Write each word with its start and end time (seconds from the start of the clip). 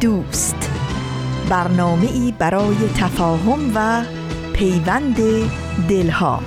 دوست. 0.00 0.70
برنامه 1.50 2.06
ای 2.12 2.34
برای 2.38 2.76
تفاهم 2.96 3.72
و 3.74 4.04
پیوند 4.52 5.16
دلها. 5.88 6.42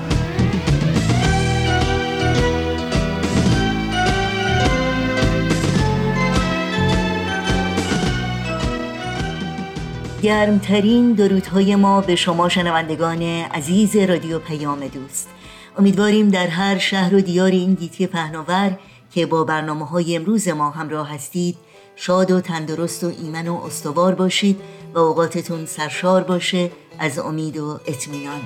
گرمترین 10.22 11.14
درودهای 11.14 11.76
ما 11.76 12.02
به 12.02 12.16
شما 12.16 12.50
شنوندگان 12.50 13.22
عزیز 13.22 13.96
رادیو 13.96 14.40
پیام 14.40 14.88
دوست. 14.88 15.30
امیدواریم 15.78 16.30
در 16.30 16.48
هر 16.48 16.78
شهر 16.78 17.16
و 17.16 17.22
دیار 17.22 17.52
این 17.52 17.74
گیتی 17.74 18.08
پهناور 18.08 18.78
که 19.14 19.26
با 19.26 19.44
برنامه 19.44 19.86
های 19.86 20.16
امروز 20.16 20.48
ما 20.48 20.70
همراه 20.70 21.14
هستید 21.14 21.58
شاد 21.96 22.32
و 22.32 22.42
تندرست 22.42 23.04
و 23.04 23.08
ایمن 23.08 23.48
و 23.48 23.62
استوار 23.66 24.16
باشید 24.16 24.62
و 24.94 25.00
اوقاتتون 25.00 25.66
سرشار 25.66 26.24
باشه 26.24 26.72
از 27.00 27.20
امید 27.20 27.58
و 27.58 27.80
اطمینان. 27.86 28.42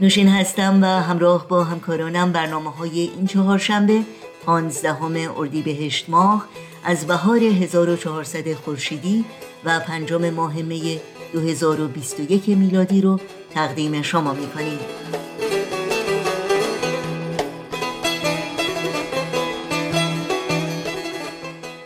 نوشین 0.00 0.28
هستم 0.28 0.82
و 0.82 0.86
همراه 0.86 1.48
با 1.48 1.64
همکارانم 1.64 2.32
برنامه 2.32 2.70
های 2.70 3.00
این 3.00 3.26
چهار 3.26 3.58
15 4.46 5.30
اردیبهشت 5.36 6.10
ماه 6.10 6.48
از 6.84 7.06
بهار 7.06 7.38
1400 7.38 8.54
خورشیدی 8.54 9.24
و 9.64 9.80
پنجم 9.80 10.30
ماه 10.30 10.54
می 10.54 11.00
2021 11.32 12.48
میلادی 12.48 13.00
رو 13.00 13.20
تقدیم 13.54 14.02
شما 14.02 14.32
می‌کنیم 14.32 14.78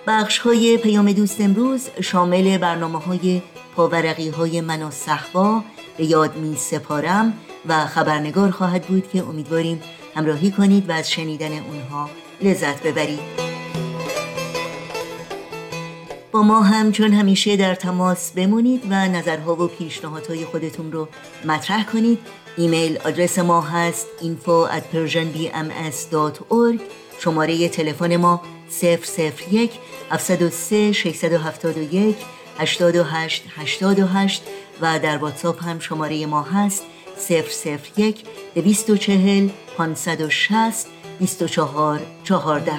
بخش 0.07 0.39
های 0.39 0.77
پیام 0.77 1.13
دوست 1.13 1.41
امروز 1.41 1.89
شامل 2.03 2.59
برنامه 2.59 2.99
های 2.99 3.43
پاورقی 3.77 4.29
های 4.29 4.61
من 4.61 4.83
و 4.83 4.91
صحبا 4.91 5.65
به 5.97 6.05
یاد 6.05 6.37
می 6.37 6.57
سپارم 6.57 7.33
و 7.69 7.87
خبرنگار 7.87 8.51
خواهد 8.51 8.83
بود 8.83 9.09
که 9.09 9.23
امیدواریم 9.23 9.83
همراهی 10.15 10.51
کنید 10.51 10.89
و 10.89 10.93
از 10.93 11.11
شنیدن 11.11 11.53
اونها 11.53 12.11
لذت 12.41 12.83
ببرید. 12.83 13.47
با 16.33 16.43
ما 16.43 16.63
هم 16.63 16.93
چون 16.93 17.13
همیشه 17.13 17.57
در 17.57 17.75
تماس 17.75 18.33
بمونید 18.33 18.83
و 18.91 19.09
نظرها 19.09 19.65
و 19.65 19.69
پیشنهادهای 19.69 20.45
خودتون 20.45 20.93
رو 20.93 21.09
مطرح 21.45 21.85
کنید. 21.85 22.19
ایمیل 22.57 22.99
آدرس 23.05 23.39
ما 23.39 23.61
هست 23.61 24.07
info 24.21 24.69
at 24.71 24.83
persianbms.org 24.95 26.81
شماره 27.19 27.69
تلفن 27.69 28.17
ما 28.17 28.43
001 28.83 29.71
703 30.11 30.93
671 30.93 32.17
828 32.59 33.45
88 33.57 34.43
و 34.81 34.99
در 34.99 35.17
واتساپ 35.17 35.65
هم 35.65 35.79
شماره 35.79 36.27
ما 36.27 36.43
هست 36.43 36.85
001 37.97 38.25
240 38.55 39.49
560 39.77 40.96
24 41.19 42.01
14 42.25 42.73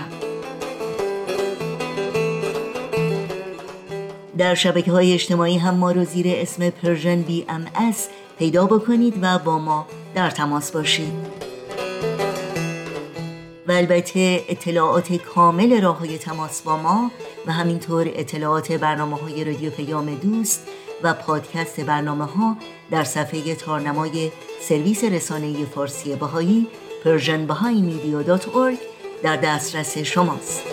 در 4.37 4.55
شبکه 4.55 4.91
های 4.91 5.13
اجتماعی 5.13 5.57
هم 5.57 5.75
ما 5.75 5.91
رو 5.91 6.05
زیر 6.05 6.25
اسم 6.29 6.69
Persian 6.69 7.21
BMS 7.21 8.07
پیدا 8.39 8.65
بکنید 8.65 9.13
و 9.21 9.39
با 9.39 9.57
ما 9.57 9.87
در 10.15 10.29
تماس 10.29 10.71
باشید. 10.71 11.13
و 13.67 13.71
البته 13.71 14.43
اطلاعات 14.49 15.13
کامل 15.13 15.81
راه 15.81 15.97
های 15.97 16.17
تماس 16.17 16.61
با 16.61 16.77
ما 16.77 17.11
و 17.47 17.51
همینطور 17.51 18.11
اطلاعات 18.15 18.71
برنامه 18.71 19.17
های 19.17 19.43
رادیو 19.43 19.69
پیام 19.69 20.15
دوست 20.15 20.67
و 21.03 21.13
پادکست 21.13 21.79
برنامه 21.79 22.25
ها 22.25 22.57
در 22.91 23.03
صفحه 23.03 23.55
تارنمای 23.55 24.31
سرویس 24.61 25.03
رسانه 25.03 25.65
فارسی 25.65 26.15
بهایی 26.15 26.67
persianbahaimedia.org 27.03 28.77
در 29.23 29.35
دسترس 29.35 29.97
شماست. 29.97 30.63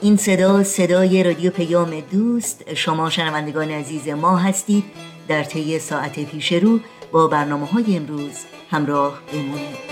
این 0.00 0.16
صدا 0.16 0.64
صدای 0.64 1.22
رادیو 1.22 1.50
پیام 1.50 2.00
دوست 2.00 2.74
شما 2.74 3.10
شنوندگان 3.10 3.70
عزیز 3.70 4.08
ما 4.08 4.36
هستید. 4.36 4.84
در 5.28 5.44
طی 5.44 5.78
ساعت 5.78 6.24
پیش 6.24 6.52
رو 6.52 6.80
با 7.12 7.26
برنامه 7.26 7.66
های 7.66 7.96
امروز 7.96 8.44
همراه 8.70 9.22
بمونید 9.32 9.86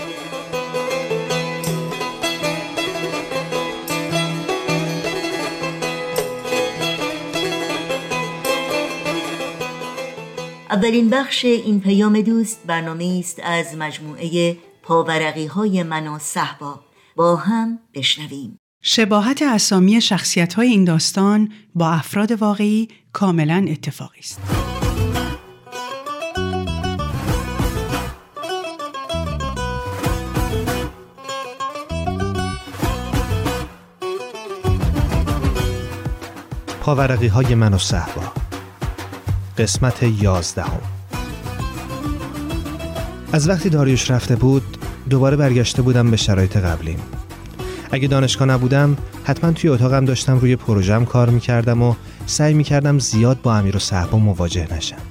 اولین 10.69 11.09
بخش 11.09 11.45
این 11.45 11.81
پیام 11.81 12.21
دوست 12.21 12.61
برنامه 12.65 13.17
است 13.19 13.39
از 13.43 13.75
مجموعه 13.77 14.57
پاورقی 14.83 15.45
های 15.45 15.83
من 15.83 16.07
و 16.07 16.19
صحبا. 16.19 16.79
با 17.15 17.35
هم 17.35 17.79
بشنویم. 17.93 18.59
شباهت 18.81 19.41
اسامی 19.41 20.01
شخصیت 20.01 20.53
های 20.53 20.67
این 20.67 20.85
داستان 20.85 21.51
با 21.75 21.89
افراد 21.89 22.31
واقعی 22.31 22.87
کاملا 23.13 23.65
اتفاقی 23.69 24.19
است. 24.19 24.74
پاورقی 36.85 37.27
های 37.27 37.55
من 37.55 37.73
و 37.73 37.77
صحبا 37.77 38.21
قسمت 39.57 40.03
یازدهم. 40.03 40.81
از 43.33 43.49
وقتی 43.49 43.69
داریوش 43.69 44.11
رفته 44.11 44.35
بود 44.35 44.77
دوباره 45.09 45.37
برگشته 45.37 45.81
بودم 45.81 46.11
به 46.11 46.17
شرایط 46.17 46.57
قبلیم. 46.57 46.99
اگه 47.91 48.07
دانشگاه 48.07 48.47
نبودم 48.47 48.97
حتما 49.23 49.51
توی 49.51 49.69
اتاقم 49.69 50.05
داشتم 50.05 50.39
روی 50.39 50.55
پروژم 50.55 51.05
کار 51.05 51.29
می‌کردم 51.29 51.81
و 51.81 51.95
سعی 52.25 52.53
می‌کردم 52.53 52.99
زیاد 52.99 53.41
با 53.41 53.55
امیر 53.55 53.75
و 53.75 53.79
صحبا 53.79 54.17
مواجه 54.17 54.67
نشم. 54.73 55.01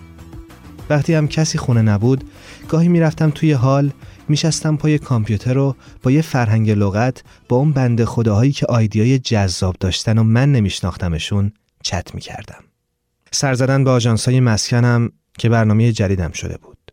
وقتی 0.91 1.15
هم 1.15 1.29
کسی 1.29 1.59
خونه 1.59 1.83
نبود 1.83 2.25
گاهی 2.69 2.89
می‌رفتم 2.89 3.31
توی 3.31 3.53
حال 3.53 3.91
میشستم 4.29 4.77
پای 4.77 4.99
کامپیوتر 4.99 5.59
و 5.59 5.77
با 6.03 6.11
یه 6.11 6.23
فرهنگ 6.23 6.71
لغت 6.71 7.23
با 7.49 7.57
اون 7.57 7.73
بنده 7.73 8.05
خداهایی 8.07 8.53
که 8.53 8.67
آیدیای 8.67 9.19
جذاب 9.19 9.77
داشتن 9.81 10.19
و 10.19 10.23
من 10.23 10.53
نمیشناختمشون 10.53 11.53
چت 11.85 12.15
می‌کردم 12.15 12.65
سر 13.31 13.55
زدن 13.55 13.85
به 13.85 13.91
آژانس‌های 13.91 14.41
مسکنم 14.41 15.13
که 15.39 15.49
برنامه 15.49 15.93
جدیدم 15.93 16.33
شده 16.33 16.57
بود. 16.57 16.93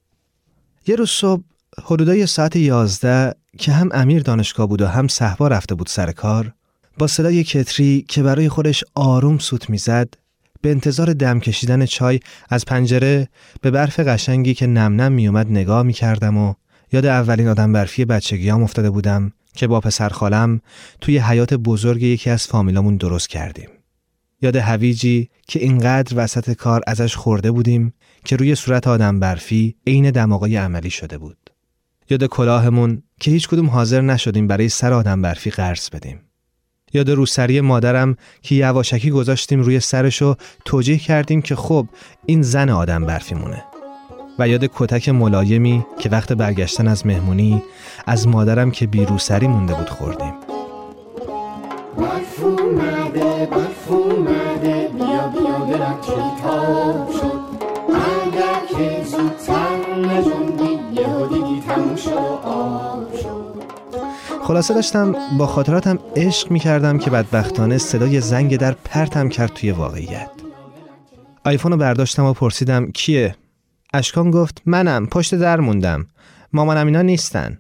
یه 0.88 0.96
روز 0.96 1.10
صبح 1.10 1.44
حدودای 1.84 2.26
ساعت 2.26 2.56
یازده 2.56 3.34
که 3.58 3.72
هم 3.72 3.90
امیر 3.92 4.22
دانشگاه 4.22 4.68
بود 4.68 4.82
و 4.82 4.88
هم 4.88 5.08
صحبا 5.08 5.48
رفته 5.48 5.76
بود 5.76 5.88
سر 5.88 6.12
کار 6.12 6.54
با 6.98 7.08
صدای 7.08 7.44
کتری 7.44 8.06
که 8.08 8.24
برای 8.24 8.50
خودش 8.50 8.84
آروم 8.96 9.38
سوت 9.38 9.70
می‌زد 9.70 10.14
به 10.62 10.72
انتظار 10.72 11.14
دم 11.14 11.40
کشیدن 11.40 11.86
چای 11.86 12.20
از 12.50 12.66
پنجره 12.66 13.28
به 13.62 13.72
برف 13.72 14.00
قشنگی 14.00 14.54
که 14.54 14.68
نم 14.68 15.02
نم 15.02 15.12
میومد 15.12 15.48
نگاه 15.52 15.84
می‌کردم 15.84 16.38
و 16.38 16.54
یاد 16.94 17.06
اولین 17.06 17.48
آدم 17.48 17.74
برفی 17.74 18.06
بچگیام 18.06 18.64
افتاده 18.64 18.90
بودم 18.90 19.32
که 19.56 19.68
با 19.68 19.80
پسر 19.80 20.10
خالم 20.10 20.62
توی 21.02 21.18
حیات 21.18 21.54
بزرگ 21.54 22.04
یکی 22.04 22.30
از 22.30 22.48
فامیلامون 22.48 22.98
درست 22.98 23.30
کردیم. 23.30 23.70
یاد 24.42 24.56
هویجی 24.56 25.30
که 25.48 25.60
اینقدر 25.60 26.14
وسط 26.16 26.52
کار 26.52 26.82
ازش 26.88 27.16
خورده 27.16 27.52
بودیم 27.52 27.94
که 28.26 28.36
روی 28.36 28.56
صورت 28.56 28.88
آدم 28.88 29.20
برفی 29.20 29.76
عین 29.88 30.12
دماغای 30.12 30.56
عملی 30.56 30.90
شده 30.90 31.18
بود. 31.18 31.38
یاد 32.10 32.26
کلاهمون 32.26 33.04
که 33.20 33.32
هیچ 33.32 33.48
کدوم 33.48 33.70
حاضر 33.70 34.02
نشدیم 34.02 34.48
برای 34.48 34.70
سر 34.70 34.94
آدم 34.94 35.22
برفی 35.22 35.50
قرض 35.50 35.90
بدیم. 35.90 36.20
یاد 36.94 37.10
روسری 37.10 37.62
مادرم 37.62 38.16
که 38.42 38.56
یواشکی 38.56 39.12
گذاشتیم 39.12 39.60
روی 39.62 39.80
سرش 39.80 40.22
و 40.22 40.36
توجیه 40.66 40.98
کردیم 40.98 41.42
که 41.42 41.56
خب 41.56 41.88
این 42.26 42.42
زن 42.42 42.70
آدم 42.70 43.06
برفی 43.06 43.36
مونه. 43.36 43.64
و 44.40 44.48
یاد 44.48 44.66
کتک 44.74 45.10
ملایمی 45.10 45.86
که 46.00 46.10
وقت 46.10 46.34
برگشتن 46.34 46.88
از 46.88 47.06
مهمونی 47.06 47.64
از 48.08 48.28
مادرم 48.28 48.72
که 48.72 48.88
بی 48.88 49.06
روسری 49.06 49.48
مونده 49.48 49.74
بود 49.74 49.90
خوردیم. 49.90 50.50
که 58.72 59.02
خلاصه 64.44 64.74
داشتم 64.74 65.16
با 65.38 65.48
خاطراتم 65.48 66.00
عشق 66.16 66.52
می 66.52 66.60
کردم 66.60 66.98
که 66.98 67.10
بدبختانه 67.10 67.78
صدای 67.78 68.22
زنگ 68.22 68.58
در 68.58 68.72
پرتم 68.72 69.30
کرد 69.30 69.54
توی 69.54 69.72
واقعیت. 69.72 70.30
آیفون 71.46 71.72
رو 71.72 71.78
برداشتم 71.78 72.26
و 72.26 72.34
پرسیدم 72.34 72.92
کیه؟ 72.92 73.36
اشکان 73.94 74.32
گفت 74.32 74.62
منم 74.66 75.08
پشت 75.08 75.36
در 75.36 75.60
موندم. 75.60 76.08
مامانم 76.54 76.86
اینا 76.86 77.02
نیستن. 77.02 77.58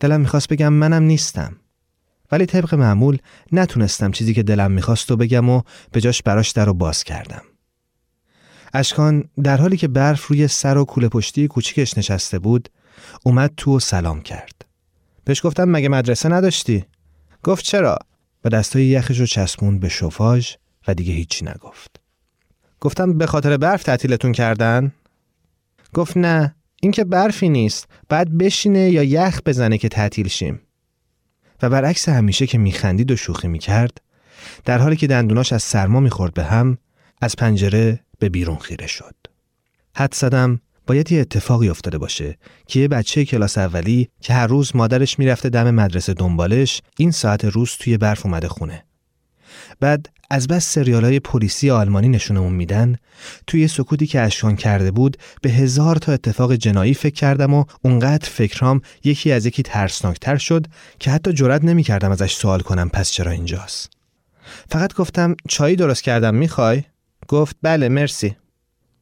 دلم 0.00 0.20
می‌خواست 0.20 0.48
بگم 0.48 0.72
منم 0.72 1.02
نیستم. 1.02 1.56
ولی 2.32 2.46
طبق 2.46 2.74
معمول 2.74 3.18
نتونستم 3.52 4.10
چیزی 4.10 4.34
که 4.34 4.42
دلم 4.42 4.70
می‌خواست 4.70 5.10
و 5.10 5.16
بگم 5.16 5.50
و 5.50 5.62
به 5.92 6.00
جاش 6.00 6.22
براش 6.22 6.50
در 6.50 6.64
رو 6.64 6.74
باز 6.74 7.04
کردم. 7.04 7.42
اشکان 8.74 9.24
در 9.42 9.56
حالی 9.56 9.76
که 9.76 9.88
برف 9.88 10.26
روی 10.26 10.48
سر 10.48 10.78
و 10.78 10.84
کوله 10.84 11.08
پشتی 11.08 11.48
کوچیکش 11.48 11.98
نشسته 11.98 12.38
بود 12.38 12.68
اومد 13.24 13.52
تو 13.56 13.76
و 13.76 13.80
سلام 13.80 14.20
کرد 14.20 14.64
بهش 15.24 15.46
گفتم 15.46 15.64
مگه 15.64 15.88
مدرسه 15.88 16.28
نداشتی؟ 16.28 16.84
گفت 17.42 17.64
چرا؟ 17.64 17.98
و 18.44 18.48
دستای 18.48 18.84
یخش 18.84 19.20
رو 19.20 19.26
چسبون 19.26 19.78
به 19.78 19.88
شفاژ 19.88 20.54
و 20.88 20.94
دیگه 20.94 21.12
هیچی 21.12 21.44
نگفت 21.44 22.00
گفتم 22.80 23.18
به 23.18 23.26
خاطر 23.26 23.56
برف 23.56 23.82
تعطیلتون 23.82 24.32
کردن؟ 24.32 24.92
گفت 25.94 26.16
نه 26.16 26.54
این 26.82 26.92
که 26.92 27.04
برفی 27.04 27.48
نیست 27.48 27.88
بعد 28.08 28.38
بشینه 28.38 28.90
یا 28.90 29.02
یخ 29.02 29.40
بزنه 29.46 29.78
که 29.78 29.88
تعطیل 29.88 30.28
شیم 30.28 30.60
و 31.62 31.70
برعکس 31.70 32.08
همیشه 32.08 32.46
که 32.46 32.58
میخندید 32.58 33.10
و 33.10 33.16
شوخی 33.16 33.48
می‌کرد 33.48 34.00
در 34.64 34.78
حالی 34.78 34.96
که 34.96 35.06
دندوناش 35.06 35.52
از 35.52 35.62
سرما 35.62 36.00
می‌خورد 36.00 36.34
به 36.34 36.44
هم 36.44 36.78
از 37.20 37.36
پنجره 37.36 38.03
به 38.18 38.28
بیرون 38.28 38.56
خیره 38.56 38.86
شد. 38.86 39.14
حد 39.96 40.14
زدم 40.14 40.60
باید 40.86 41.12
یه 41.12 41.20
اتفاقی 41.20 41.68
افتاده 41.68 41.98
باشه 41.98 42.38
که 42.66 42.80
یه 42.80 42.88
بچه 42.88 43.24
کلاس 43.24 43.58
اولی 43.58 44.08
که 44.20 44.34
هر 44.34 44.46
روز 44.46 44.76
مادرش 44.76 45.18
می‌رفته 45.18 45.48
دم 45.48 45.70
مدرسه 45.70 46.14
دنبالش 46.14 46.82
این 46.98 47.10
ساعت 47.10 47.44
روز 47.44 47.70
توی 47.70 47.96
برف 47.96 48.26
اومده 48.26 48.48
خونه. 48.48 48.84
بعد 49.80 50.08
از 50.30 50.46
بس 50.46 50.74
سریال 50.74 51.04
های 51.04 51.20
پلیسی 51.20 51.70
آلمانی 51.70 52.08
نشونمون 52.08 52.52
میدن 52.52 52.96
توی 53.46 53.68
سکوتی 53.68 54.06
که 54.06 54.20
اشکان 54.20 54.56
کرده 54.56 54.90
بود 54.90 55.16
به 55.42 55.50
هزار 55.50 55.96
تا 55.96 56.12
اتفاق 56.12 56.54
جنایی 56.54 56.94
فکر 56.94 57.14
کردم 57.14 57.54
و 57.54 57.64
اونقدر 57.82 58.28
فکرام 58.28 58.80
یکی 59.04 59.32
از 59.32 59.46
یکی 59.46 59.62
ترسناکتر 59.62 60.36
شد 60.36 60.66
که 60.98 61.10
حتی 61.10 61.32
جرات 61.32 61.64
نمی‌کردم 61.64 62.10
ازش 62.10 62.34
سوال 62.34 62.60
کنم 62.60 62.88
پس 62.88 63.10
چرا 63.10 63.30
اینجاست. 63.30 63.90
فقط 64.68 64.94
گفتم 64.94 65.36
چایی 65.48 65.76
درست 65.76 66.02
کردم 66.02 66.34
می‌خوای؟ 66.34 66.82
گفت 67.28 67.56
بله 67.62 67.88
مرسی. 67.88 68.36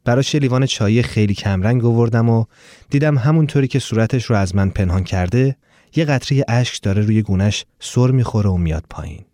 براش 0.05 0.35
لیوان 0.35 0.67
چایی 0.67 1.03
خیلی 1.03 1.35
کمرنگ 1.35 1.85
آوردم 1.85 2.29
و 2.29 2.45
دیدم 2.91 3.19
همونطوری 3.19 3.69
که 3.69 3.79
صورتش 3.79 4.25
رو 4.25 4.37
از 4.37 4.57
من 4.57 4.71
پنهان 4.71 5.05
کرده 5.05 5.57
یه 5.97 6.05
قطره 6.05 6.45
اشک 6.49 6.83
داره 6.83 7.03
روی 7.03 7.23
گونش 7.23 7.65
سر 7.81 8.11
می‌خوره 8.11 8.51
و 8.51 8.57
میاد 8.57 8.85
پایین. 8.91 9.25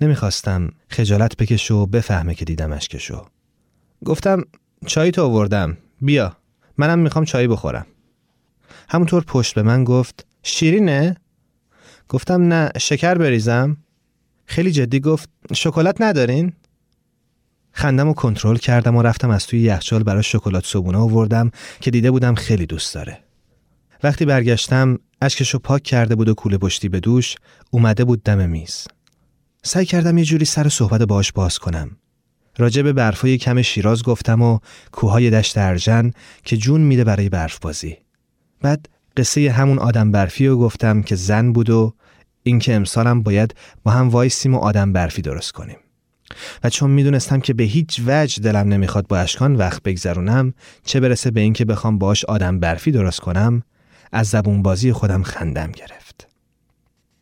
نمی‌خواستم 0.00 0.72
خجالت 0.88 1.36
بکشه 1.36 1.74
و 1.74 1.86
بفهمه 1.86 2.34
که 2.34 2.44
دیدم 2.44 2.72
اشکشو. 2.72 3.26
گفتم 4.04 4.42
چای 4.86 5.10
تو 5.10 5.24
آوردم. 5.24 5.76
بیا 6.00 6.36
منم 6.78 6.98
می‌خوام 6.98 7.24
چای 7.24 7.48
بخورم. 7.48 7.86
همونطور 8.88 9.24
پشت 9.24 9.54
به 9.54 9.62
من 9.62 9.84
گفت 9.84 10.26
شیرینه؟ 10.42 11.16
گفتم 12.08 12.42
نه 12.42 12.70
شکر 12.78 13.14
بریزم. 13.14 13.76
خیلی 14.46 14.72
جدی 14.72 15.00
گفت 15.00 15.28
شکلات 15.52 16.00
ندارین؟ 16.00 16.52
خندم 17.76 18.08
و 18.08 18.14
کنترل 18.14 18.56
کردم 18.56 18.96
و 18.96 19.02
رفتم 19.02 19.30
از 19.30 19.46
توی 19.46 19.60
یخچال 19.60 20.02
برای 20.02 20.22
شکلات 20.22 20.66
صبونه 20.66 20.98
آوردم 20.98 21.50
که 21.80 21.90
دیده 21.90 22.10
بودم 22.10 22.34
خیلی 22.34 22.66
دوست 22.66 22.94
داره. 22.94 23.18
وقتی 24.02 24.24
برگشتم 24.24 24.98
اشکشو 25.22 25.58
پاک 25.58 25.82
کرده 25.82 26.14
بود 26.14 26.28
و 26.28 26.34
کوله 26.34 26.58
پشتی 26.58 26.88
به 26.88 27.00
دوش 27.00 27.36
اومده 27.70 28.04
بود 28.04 28.22
دم 28.22 28.50
میز. 28.50 28.86
سعی 29.62 29.86
کردم 29.86 30.18
یه 30.18 30.24
جوری 30.24 30.44
سر 30.44 30.68
صحبت 30.68 31.02
باش 31.02 31.32
باز 31.32 31.58
کنم. 31.58 31.96
راجع 32.58 32.82
به 32.82 32.92
برفای 32.92 33.38
کم 33.38 33.62
شیراز 33.62 34.02
گفتم 34.02 34.42
و 34.42 34.58
کوههای 34.92 35.30
دشت 35.30 35.58
ارجن 35.58 36.10
که 36.44 36.56
جون 36.56 36.80
میده 36.80 37.04
برای 37.04 37.28
برف 37.28 37.58
بازی. 37.58 37.96
بعد 38.60 38.88
قصه 39.16 39.50
همون 39.50 39.78
آدم 39.78 40.10
برفی 40.10 40.46
رو 40.46 40.58
گفتم 40.58 41.02
که 41.02 41.16
زن 41.16 41.52
بود 41.52 41.70
و 41.70 41.94
اینکه 42.42 42.74
امسالم 42.74 43.22
باید 43.22 43.54
با 43.82 43.92
هم 43.92 44.08
وایسیم 44.08 44.54
و 44.54 44.58
آدم 44.58 44.92
برفی 44.92 45.22
درست 45.22 45.52
کنیم. 45.52 45.76
و 46.64 46.70
چون 46.70 46.90
می‌دونستم 46.90 47.40
که 47.40 47.54
به 47.54 47.64
هیچ 47.64 48.00
وجه 48.06 48.42
دلم 48.42 48.68
نمی‌خواد 48.68 49.06
با 49.06 49.18
اشکان 49.18 49.56
وقت 49.56 49.82
بگذرونم 49.82 50.54
چه 50.84 51.00
برسه 51.00 51.30
به 51.30 51.40
اینکه 51.40 51.64
بخوام 51.64 51.98
باش 51.98 52.24
آدم 52.24 52.60
برفی 52.60 52.90
درست 52.90 53.20
کنم 53.20 53.62
از 54.12 54.28
زبون 54.28 54.62
بازی 54.62 54.92
خودم 54.92 55.22
خندم 55.22 55.72
گرفت. 55.72 56.26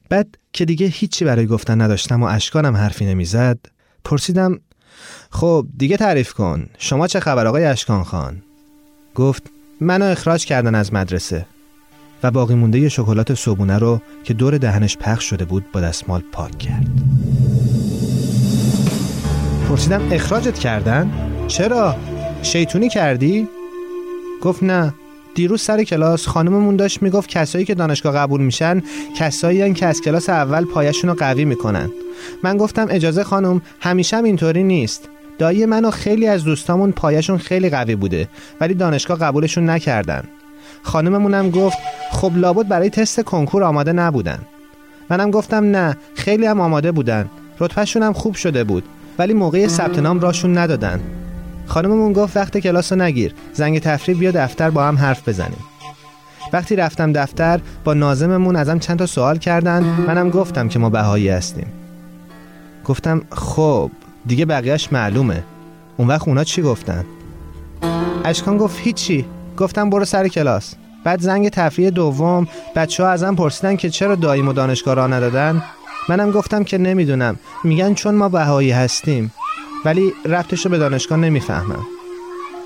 بعد 0.08 0.38
که 0.52 0.64
دیگه 0.64 0.86
هیچی 0.86 1.24
برای 1.24 1.46
گفتن 1.46 1.80
نداشتم 1.80 2.22
و 2.22 2.26
اشکانم 2.26 2.76
حرفی 2.76 3.04
نمی‌زد 3.04 3.58
پرسیدم 4.04 4.60
خب 5.30 5.66
دیگه 5.76 5.96
تعریف 5.96 6.32
کن 6.32 6.66
شما 6.78 7.06
چه 7.06 7.20
خبر 7.20 7.46
آقای 7.46 7.64
اشکان 7.64 8.04
خان؟ 8.04 8.42
گفت 9.14 9.42
منو 9.80 10.04
اخراج 10.04 10.44
کردن 10.44 10.74
از 10.74 10.92
مدرسه 10.92 11.46
و 12.22 12.30
باقی 12.30 12.54
مونده 12.54 12.88
شکلات 12.88 13.34
صبونه 13.34 13.78
رو 13.78 14.00
که 14.24 14.34
دور 14.34 14.58
دهنش 14.58 14.96
پخش 14.96 15.24
شده 15.24 15.44
بود 15.44 15.72
با 15.72 15.80
دستمال 15.80 16.22
پاک 16.32 16.58
کرد. 16.58 16.86
پرسیدم 19.72 20.12
اخراجت 20.12 20.58
کردن؟ 20.58 21.10
چرا؟ 21.48 21.96
شیطونی 22.42 22.88
کردی؟ 22.88 23.48
گفت 24.42 24.62
نه. 24.62 24.94
دیروز 25.34 25.62
سر 25.62 25.84
کلاس 25.84 26.26
خانممون 26.26 26.76
داشت 26.76 27.02
می‌گفت 27.02 27.28
کسایی 27.28 27.64
که 27.64 27.74
دانشگاه 27.74 28.14
قبول 28.14 28.40
میشن 28.40 28.82
کسایی 29.16 29.72
که 29.72 29.86
از 29.86 30.00
کلاس 30.00 30.28
اول 30.28 30.64
پایشون 30.64 31.10
رو 31.10 31.16
قوی 31.16 31.44
می‌کنن. 31.44 31.90
من 32.42 32.56
گفتم 32.56 32.86
اجازه 32.90 33.24
خانم 33.24 33.62
همیشه 33.80 34.16
هم 34.16 34.24
اینطوری 34.24 34.62
نیست. 34.62 35.08
دایی 35.38 35.66
منو 35.66 35.90
خیلی 35.90 36.26
از 36.26 36.44
دوستامون 36.44 36.92
پایشون 36.92 37.38
خیلی 37.38 37.70
قوی 37.70 37.96
بوده 37.96 38.28
ولی 38.60 38.74
دانشگاه 38.74 39.18
قبولشون 39.18 39.70
نکردن. 39.70 40.22
خانممونم 40.82 41.50
گفت 41.50 41.78
خب 42.10 42.36
لابد 42.36 42.68
برای 42.68 42.90
تست 42.90 43.20
کنکور 43.20 43.64
آماده 43.64 43.92
نبودن. 43.92 44.38
منم 45.10 45.30
گفتم 45.30 45.64
نه 45.64 45.96
خیلی 46.14 46.46
هم 46.46 46.60
آماده 46.60 46.92
بودن. 46.92 47.30
رتبهشون 47.60 48.02
هم 48.02 48.12
خوب 48.12 48.34
شده 48.34 48.64
بود. 48.64 48.84
ولی 49.18 49.34
موقع 49.34 49.66
ثبت 49.66 49.98
نام 49.98 50.20
راشون 50.20 50.58
ندادن. 50.58 51.00
خانممون 51.66 52.12
گفت 52.12 52.36
وقت 52.36 52.58
کلاس 52.58 52.92
نگیر. 52.92 53.34
زنگ 53.52 53.78
تفریح 53.78 54.18
بیا 54.18 54.30
دفتر 54.30 54.70
با 54.70 54.84
هم 54.84 54.96
حرف 54.96 55.28
بزنیم. 55.28 55.64
وقتی 56.52 56.76
رفتم 56.76 57.12
دفتر 57.12 57.60
با 57.84 57.94
نازممون 57.94 58.56
ازم 58.56 58.78
چند 58.78 58.98
تا 58.98 59.06
سوال 59.06 59.38
کردن. 59.38 59.82
منم 59.82 60.30
گفتم 60.30 60.68
که 60.68 60.78
ما 60.78 60.90
بهایی 60.90 61.28
هستیم. 61.28 61.66
گفتم 62.84 63.22
خب 63.32 63.90
دیگه 64.26 64.46
بقیهش 64.46 64.88
معلومه. 64.92 65.42
اون 65.96 66.08
وقت 66.08 66.28
اونا 66.28 66.44
چی 66.44 66.62
گفتن؟ 66.62 67.04
اشکان 68.24 68.58
گفت 68.58 68.78
هیچی. 68.78 69.24
گفتم 69.56 69.90
برو 69.90 70.04
سر 70.04 70.28
کلاس. 70.28 70.74
بعد 71.04 71.20
زنگ 71.20 71.48
تفریح 71.48 71.90
دوم 71.90 72.48
بچه 72.76 73.02
ها 73.02 73.10
ازم 73.10 73.34
پرسیدن 73.34 73.76
که 73.76 73.90
چرا 73.90 74.14
داییم 74.14 74.48
و 74.48 74.52
دانشگاه 74.52 74.94
را 74.94 75.06
ندادن؟ 75.06 75.62
منم 76.08 76.30
گفتم 76.30 76.64
که 76.64 76.78
نمی‌دونم. 76.78 77.36
میگن 77.64 77.94
چون 77.94 78.14
ما 78.14 78.28
بهایی 78.28 78.70
هستیم. 78.70 79.32
ولی 79.84 80.12
رفتشو 80.24 80.68
به 80.68 80.78
دانشگاه 80.78 81.18
نمی‌فهمم. 81.18 81.86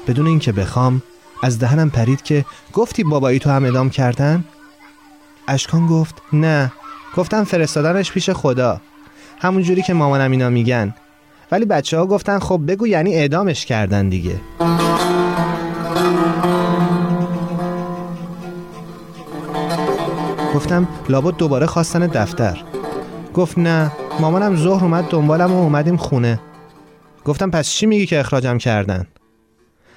بدون 0.07 0.26
اینکه 0.26 0.52
بخوام 0.52 1.02
از 1.43 1.59
دهنم 1.59 1.90
پرید 1.90 2.23
که 2.23 2.45
گفتی 2.73 3.05
بابایی 3.05 3.38
تو 3.38 3.50
هم 3.50 3.64
ادام 3.64 3.90
کردن؟ 3.90 4.45
اشکان 5.49 5.87
گفت 5.87 6.14
نه. 6.33 6.73
گفتم 7.16 7.45
فرستادنش 7.45 8.12
پیش 8.12 8.31
خدا. 8.31 8.81
همون 9.38 9.62
جوری 9.62 9.83
که 9.83 9.95
مامانم 9.95 10.31
اینا 10.31 10.50
میگن. 10.50 10.95
ولی 11.52 11.64
بچه 11.64 11.99
ها 11.99 12.07
گفتن 12.07 12.38
خب 12.38 12.61
بگو 12.69 12.87
یعنی 12.87 13.14
اعدامش 13.14 13.66
کردن 13.66 14.09
دیگه. 14.09 14.40
گفتم 20.55 20.88
لابد 21.09 21.37
دوباره 21.37 21.66
خواستن 21.66 22.07
دفتر. 22.07 22.64
گفت 23.37 23.59
نه 23.59 23.93
مامانم 24.21 24.57
ظهر 24.57 24.85
اومد 24.85 25.05
دنبالم 25.05 25.52
و 25.52 25.62
اومدیم 25.62 25.97
خونه. 25.97 26.40
گفتم 27.25 27.50
پس 27.50 27.69
چی 27.69 27.87
میگی 27.87 28.07
که 28.07 28.21
اخراجم 28.21 28.59
کردن؟ 28.59 29.07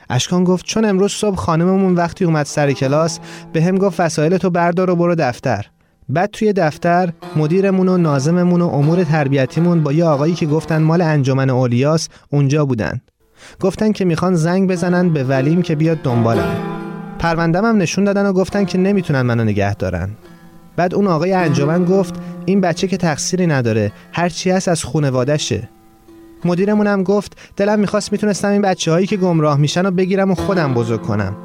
اشکان 0.10 0.44
گفت 0.44 0.66
چون 0.66 0.86
امروز 0.86 1.12
صبح 1.12 1.36
خانممون 1.36 1.96
وقتی 1.96 2.26
اومد 2.26 2.46
سر 2.46 2.72
کلاس 2.72 3.20
به 3.54 3.64
هم 3.64 3.78
گفت 3.78 4.00
وسایل 4.00 4.38
تو 4.38 4.50
بردار 4.50 4.90
و 4.90 4.96
برو 4.96 5.16
دفتر. 5.16 5.66
بعد 6.10 6.30
توی 6.32 6.54
دفتر 6.54 7.14
مدیرمون 7.36 7.88
و 7.88 7.98
نازممون 7.98 8.62
و 8.62 8.68
امور 8.68 9.04
تربیتیمون 9.04 9.84
با 9.84 9.92
یه 9.94 10.06
آقایی 10.06 10.34
که 10.34 10.46
گفتن 10.46 10.82
مال 10.82 11.02
انجمن 11.02 11.50
اولیاس 11.50 12.10
اونجا 12.30 12.66
بودن. 12.66 13.02
گفتن 13.60 13.92
که 13.92 14.06
می‌خوان 14.06 14.36
زنگ 14.36 14.70
بزنن 14.70 15.10
به 15.10 15.24
ولیم 15.24 15.62
که 15.62 15.76
بیاد 15.76 15.98
دنبالم. 15.98 16.56
پروندم 17.20 17.66
هم 17.66 17.78
نشون 17.78 18.04
دادن 18.04 18.26
و 18.26 18.34
گفتن 18.34 18.66
که 18.66 18.78
نمی‌تونن 18.78 19.22
منو 19.22 19.44
نگه 19.44 19.76
دارن. 19.76 20.10
بعد 20.80 20.96
اون 20.96 21.08
آقای 21.08 21.34
انجمن 21.34 21.86
گفت 21.86 22.16
این 22.46 22.62
بچه 22.62 22.88
که 22.88 22.98
تقصیری 22.98 23.48
نداره 23.48 23.92
هرچی 24.14 24.50
هست 24.50 24.68
از 24.68 24.84
خونوادشه 24.84 25.70
مدیرمون 26.46 26.88
هم 26.88 27.04
گفت 27.04 27.38
دلم 27.58 27.80
می‌خواست 27.80 28.12
می‌تونستم 28.12 28.48
این 28.48 28.62
بچه 28.62 28.92
هایی 28.92 29.08
که 29.08 29.18
گمراه 29.18 29.58
میشن 29.58 29.86
و 29.86 29.92
بگیرم 29.92 30.32
و 30.32 30.36
خودم 30.36 30.74
بزرگ 30.74 31.02
کنم. 31.02 31.36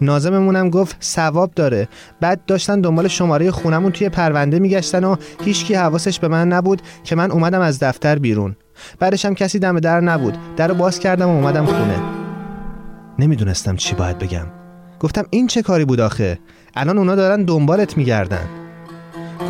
نازممونم 0.00 0.70
گفت 0.70 0.96
ثواب 1.02 1.50
داره. 1.54 1.88
بعد 2.20 2.40
داشتن 2.46 2.80
دنبال 2.80 3.08
شماره 3.08 3.50
خونمون 3.50 3.92
توی 3.92 4.08
پرونده 4.08 4.58
میگشتن 4.58 5.04
و 5.04 5.16
هیچکی 5.44 5.74
حواسش 5.74 6.20
به 6.20 6.28
من 6.28 6.48
نبود 6.48 6.82
که 7.04 7.16
من 7.16 7.30
اومدم 7.30 7.60
از 7.60 7.78
دفتر 7.78 8.18
بیرون. 8.18 8.56
بعدش 8.98 9.24
هم 9.24 9.34
کسی 9.34 9.58
دم 9.58 9.80
در 9.80 10.00
نبود. 10.00 10.36
در 10.56 10.72
باز 10.72 10.98
کردم 10.98 11.28
و 11.28 11.36
اومدم 11.36 11.64
خونه. 11.64 11.98
نمی‌دونستم 13.18 13.76
چی 13.76 13.94
باید 13.94 14.18
بگم. 14.18 14.46
گفتم 15.00 15.24
این 15.30 15.46
چه 15.46 15.62
کاری 15.62 15.84
بود 15.84 16.00
آخه؟ 16.00 16.38
الان 16.78 16.98
اونا 16.98 17.14
دارن 17.14 17.44
دنبالت 17.44 17.96
میگردن. 17.96 18.48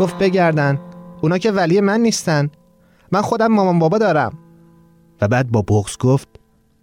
گفت 0.00 0.18
بگردن. 0.18 0.78
اونا 1.20 1.38
که 1.38 1.52
ولی 1.52 1.80
من 1.80 2.00
نیستن. 2.00 2.50
من 3.12 3.23
خودم 3.23 3.47
مامان 3.47 3.78
بابا 3.78 3.99
دارم. 3.99 4.32
و 5.20 5.28
بعد 5.28 5.50
با 5.50 5.62
بغز 5.62 5.99
گفت 5.99 6.28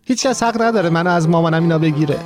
هیچ 0.06 0.28
کس 0.28 0.44
حق 0.44 0.62
نداره 0.62 0.90
منو 0.90 1.10
از 1.10 1.30
مامانم 1.30 1.62
اینا 1.62 1.80
بگیره. 1.80 2.20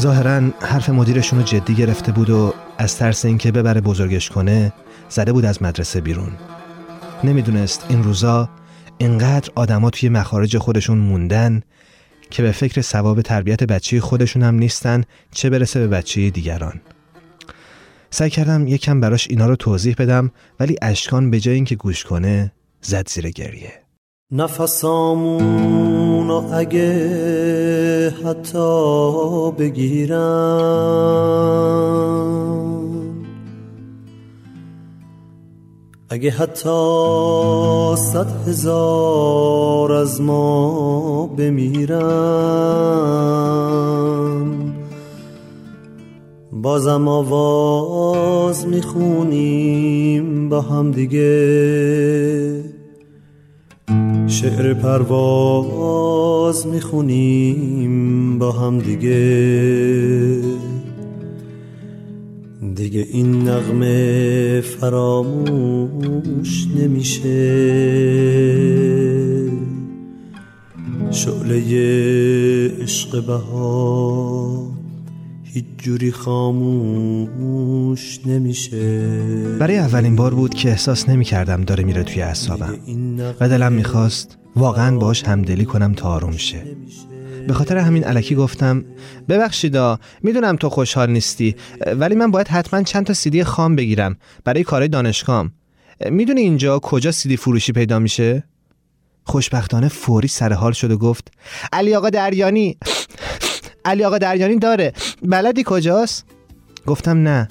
ظاهرا 0.00 0.42
حرف 0.60 0.90
مدیرشون 0.90 1.38
رو 1.38 1.44
جدی 1.44 1.74
گرفته 1.74 2.12
بود 2.12 2.30
و 2.30 2.54
از 2.78 2.96
ترس 2.96 3.24
اینکه 3.24 3.52
ببره 3.52 3.80
بزرگش 3.80 4.30
کنه 4.30 4.72
زده 5.08 5.32
بود 5.32 5.44
از 5.44 5.62
مدرسه 5.62 6.00
بیرون. 6.00 6.32
نمی‌دونست 7.24 7.86
این 7.88 8.02
روزا 8.02 8.48
اینقدر 8.98 9.50
آدما 9.54 9.90
توی 9.90 10.08
مخارج 10.08 10.58
خودشون 10.58 10.98
موندن 10.98 11.62
که 12.30 12.42
به 12.42 12.52
فکر 12.52 12.80
ثواب 12.80 13.22
تربیت 13.22 13.64
بچه 13.64 14.00
خودشون 14.00 14.42
هم 14.42 14.54
نیستن 14.54 15.04
چه 15.32 15.50
برسه 15.50 15.80
به 15.80 15.88
بچه 15.88 16.30
دیگران. 16.30 16.80
سعی 18.10 18.30
کردم 18.30 18.66
یکم 18.66 19.00
براش 19.00 19.28
اینا 19.30 19.46
رو 19.46 19.56
توضیح 19.56 19.94
بدم 19.98 20.30
ولی 20.60 20.76
اشکان 20.82 21.30
به 21.30 21.40
جای 21.40 21.54
اینکه 21.54 21.76
گوش 21.76 22.04
کنه 22.04 22.52
زد 22.80 23.08
زیر 23.08 23.30
گریه. 23.30 23.72
نفسامونو 24.32 25.74
اگه 26.54 28.10
حتی 28.24 29.52
بگیرم. 29.58 30.18
اگه 36.10 36.30
حتی 36.30 36.68
صد 37.96 38.48
هزار 38.48 39.92
از 39.92 40.20
ما 40.20 41.26
بمیرم 41.26 41.98
بازم 46.52 47.08
آواز 47.08 48.66
می‌خونیم 48.66 50.48
با 50.48 50.60
هم 50.60 50.90
دیگه. 50.90 52.64
شعر 54.26 54.74
پرواز 54.74 56.66
می‌خونیم 56.66 58.38
با 58.38 58.52
هم 58.52 58.78
دیگه. 58.78 60.38
دیگه 62.78 63.06
این 63.12 63.48
نغمه 63.48 64.60
فراموش 64.60 66.66
نمیشه. 66.76 67.58
شعله 71.10 71.62
عشق 72.82 73.26
بهار 73.26 74.66
هیچ 75.42 75.64
جوری 75.78 76.12
خاموش 76.12 78.20
نمیشه. 78.26 79.08
برای 79.60 79.78
اولین 79.78 80.16
بار 80.16 80.34
بود 80.34 80.54
که 80.54 80.68
احساس 80.68 81.08
نمی 81.08 81.24
کردم 81.24 81.64
داره 81.64 81.84
میره 81.84 82.02
توی 82.02 82.22
اعصابم 82.22 82.74
و 83.40 83.48
دلم 83.48 83.72
می‌خواست 83.72 84.38
واقعا 84.56 84.98
باش 84.98 85.24
همدلی 85.24 85.64
کنم 85.64 85.94
تا 85.94 86.08
آروم 86.08 86.36
شه. 86.36 86.62
به 87.46 87.54
خاطر 87.54 87.76
همین 87.76 88.04
علکی 88.04 88.34
گفتم 88.34 88.84
ببخشیدا 89.28 89.98
می‌دونم 90.22 90.56
تو 90.56 90.68
خوشحال 90.68 91.10
نیستی 91.10 91.56
ولی 91.96 92.14
من 92.14 92.30
باید 92.30 92.48
حتما 92.48 92.82
چند 92.82 93.06
تا 93.06 93.14
سیدی 93.14 93.44
خام 93.44 93.76
بگیرم 93.76 94.16
برای 94.44 94.64
کارهای 94.64 94.88
دانشگاهم. 94.88 95.52
می‌دونی 96.10 96.40
اینجا 96.40 96.78
کجا 96.78 97.12
سیدی 97.12 97.36
فروشی 97.36 97.72
پیدا 97.72 97.98
میشه؟ 97.98 98.44
خوشبختانه 99.24 99.88
فوری 99.88 100.28
سر 100.28 100.52
حال 100.52 100.72
شد 100.72 100.90
و 100.90 100.98
گفت 100.98 101.28
علی 101.72 101.94
آقا 101.94 102.10
دریانی 102.10 102.78
علی 103.84 104.04
آقا 104.04 104.18
دریانی 104.18 104.58
داره 104.58 104.92
بلدی 105.22 105.62
کجاست؟ 105.66 106.24
گفتم 106.86 107.28
نه. 107.28 107.48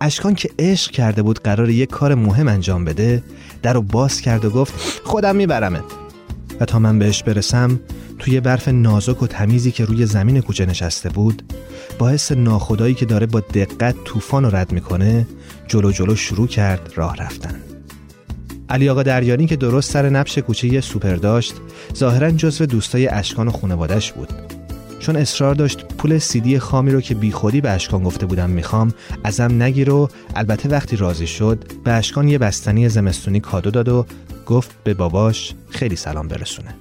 اشکان 0.00 0.34
که 0.34 0.50
عشق 0.58 0.90
کرده 0.90 1.22
بود 1.22 1.38
قرار 1.38 1.70
یک 1.70 1.90
کار 1.90 2.14
مهم 2.14 2.48
انجام 2.48 2.84
بده 2.84 3.22
در 3.62 3.72
رو 3.72 3.82
باز 3.82 4.20
کرد 4.20 4.44
و 4.44 4.50
گفت 4.50 4.74
خودم 5.04 5.36
میبرمت. 5.36 5.97
و 6.60 6.64
تا 6.64 6.78
من 6.78 6.98
بهش 6.98 7.22
برسم 7.22 7.80
توی 8.18 8.40
برف 8.40 8.68
نازک 8.68 9.22
و 9.22 9.26
تمیزی 9.26 9.70
که 9.70 9.84
روی 9.84 10.06
زمین 10.06 10.40
کوچه 10.40 10.66
نشسته 10.66 11.08
بود 11.08 11.42
با 11.98 12.08
حس 12.08 12.32
ناخدایی 12.32 12.94
که 12.94 13.06
داره 13.06 13.26
با 13.26 13.40
دقت 13.40 13.94
طوفان 14.04 14.44
رو 14.44 14.56
رد 14.56 14.72
می‌کنه 14.72 15.26
جلو 15.68 15.92
جلو 15.92 16.16
شروع 16.16 16.46
کرد 16.46 16.92
راه 16.96 17.16
رفتن. 17.16 17.60
علی 18.68 18.88
آقا 18.88 19.02
دریانی 19.02 19.46
که 19.46 19.56
درست 19.56 19.90
سر 19.90 20.08
نبش 20.08 20.38
کوچه 20.38 20.68
یه 20.68 20.80
سوپر 20.80 21.14
داشت 21.14 21.54
ظاهرا 21.94 22.30
جزو 22.30 22.66
دوستای 22.66 23.08
اشکان 23.08 23.48
و 23.48 23.50
خونوادش 23.50 24.12
بود. 24.12 24.57
چون 25.00 25.16
اصرار 25.16 25.54
داشت 25.54 25.84
پول 25.84 26.18
سیدی 26.18 26.58
خامی 26.58 26.90
رو 26.90 27.00
که 27.00 27.14
بیخودی 27.14 27.60
به 27.60 27.70
اشکان 27.70 28.02
گفته 28.02 28.26
بودم 28.26 28.50
می‌خوام 28.50 28.94
ازم 29.24 29.62
نگیر 29.62 29.90
و 29.90 30.08
البته 30.36 30.68
وقتی 30.68 30.96
راضی 30.96 31.26
شد 31.26 31.64
به 31.84 31.92
اشکان 31.92 32.28
یه 32.28 32.38
بستنی 32.38 32.88
زمستونی 32.88 33.40
کادو 33.40 33.70
داد 33.70 33.88
و 33.88 34.06
گفت 34.46 34.70
به 34.84 34.94
باباش 34.94 35.54
خیلی 35.70 35.96
سلام 35.96 36.28
برسونه. 36.28 36.74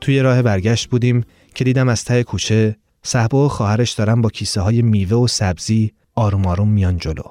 توی 0.00 0.20
راه 0.20 0.42
برگشت 0.42 0.90
بودیم 0.90 1.24
که 1.54 1.64
دیدم 1.64 1.88
از 1.88 2.04
ته 2.04 2.22
کوچه 2.22 2.76
صحبه 3.02 3.36
و 3.38 3.48
خواهرش 3.48 3.92
دارن 3.92 4.20
با 4.20 4.28
کیسه 4.28 4.60
های 4.60 4.82
میوه 4.82 5.16
و 5.16 5.26
سبزی 5.26 5.92
آروم 6.14 6.46
آروم 6.46 6.68
میان 6.68 6.98
جلو. 6.98 7.22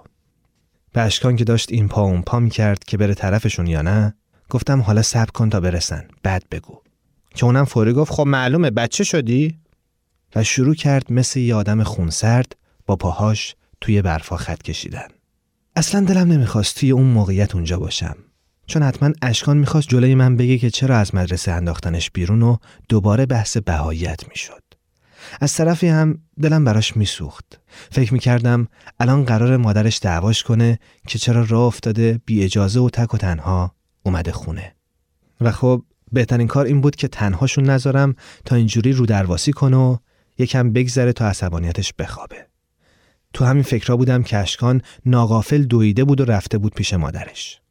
به 0.94 1.02
اشکان 1.02 1.36
که 1.36 1.44
داشت 1.44 1.72
این 1.72 1.88
پا 1.88 2.02
اون 2.02 2.22
پا 2.22 2.40
می‌کرد 2.40 2.84
که 2.84 2.98
بره 2.98 3.14
طرفشون 3.14 3.68
یا 3.68 3.82
نه 3.82 4.14
گفتم 4.50 4.82
حالا 4.82 5.02
صبر 5.02 5.32
کن 5.32 5.50
تا 5.50 5.60
برسن 5.60 6.08
بعد 6.24 6.44
بگو. 6.52 6.82
که 7.36 7.46
اونم 7.46 7.66
فوری 7.66 7.94
گفت 7.94 8.12
خب 8.12 8.28
معلومه 8.28 8.70
بچه 8.70 9.04
شدی؟ 9.04 9.60
و 10.36 10.44
شروع 10.44 10.76
کرد 10.76 11.14
مثل 11.14 11.40
یه 11.40 11.56
آدم 11.56 11.84
خونسرد 11.84 12.56
با 12.86 12.96
پاهاش 12.96 13.56
توی 13.82 14.02
برفا 14.02 14.38
خط 14.38 14.62
کشیدن. 14.62 15.08
اصلا 15.76 16.06
دلم 16.06 16.32
نمی‌خواست 16.32 16.80
توی 16.80 16.92
اون 16.92 17.06
موقعیت 17.06 17.56
اونجا 17.56 17.80
باشم. 17.80 18.16
چون 18.68 18.84
حتما 18.84 19.12
اشکان 19.22 19.58
می‌خواست 19.58 19.88
جلوی 19.88 20.16
من 20.16 20.38
بگه 20.38 20.58
که 20.58 20.70
چرا 20.70 20.98
از 20.98 21.16
مدرسه 21.16 21.52
انداختنش 21.52 22.12
بیرون 22.12 22.42
و 22.42 22.58
دوباره 22.90 23.26
بحث 23.26 23.58
بهاییت 23.58 24.30
می‌شد. 24.30 24.64
از 25.42 25.54
طرفی 25.54 25.88
هم 25.88 26.22
دلم 26.42 26.64
براش 26.64 26.98
میسوخت. 26.98 27.60
فکر 27.92 28.14
می‌کردم 28.14 28.68
الان 29.00 29.26
قرار 29.26 29.58
مادرش 29.58 30.00
دعواش 30.02 30.44
کنه 30.44 30.80
که 31.08 31.20
چرا 31.20 31.46
راه 31.50 31.64
افتاده 31.64 32.22
بی 32.26 32.44
اجازه 32.44 32.80
و 32.80 32.90
تک 32.90 33.14
و 33.14 33.18
تنها 33.18 33.76
اومده 34.04 34.32
خونه. 34.32 34.76
و 35.42 35.52
خب 35.52 35.84
بهترین 36.12 36.48
کار 36.48 36.66
این 36.66 36.82
بود 36.82 36.96
که 36.96 37.08
تنهاشون 37.08 37.70
نذارم 37.70 38.16
تا 38.46 38.56
اینجوری 38.56 38.92
رو 38.92 39.06
درواسی 39.06 39.54
کنه 39.54 39.78
و 39.78 39.98
یکم 40.40 40.74
بگذره 40.74 41.14
تا 41.14 41.28
عصبانیتش 41.28 41.94
بخوابه. 42.00 42.48
تو 43.34 43.46
همین 43.46 43.64
فکرها 43.64 43.98
بودم 43.98 44.24
که 44.24 44.38
اشکان 44.38 44.82
ناغافل 45.06 45.64
دویده 45.64 46.04
بود 46.04 46.22
و 46.22 46.26
رفته 46.26 46.58
بود 46.58 46.74
پیش 46.74 46.94
مادرش. 46.94 47.62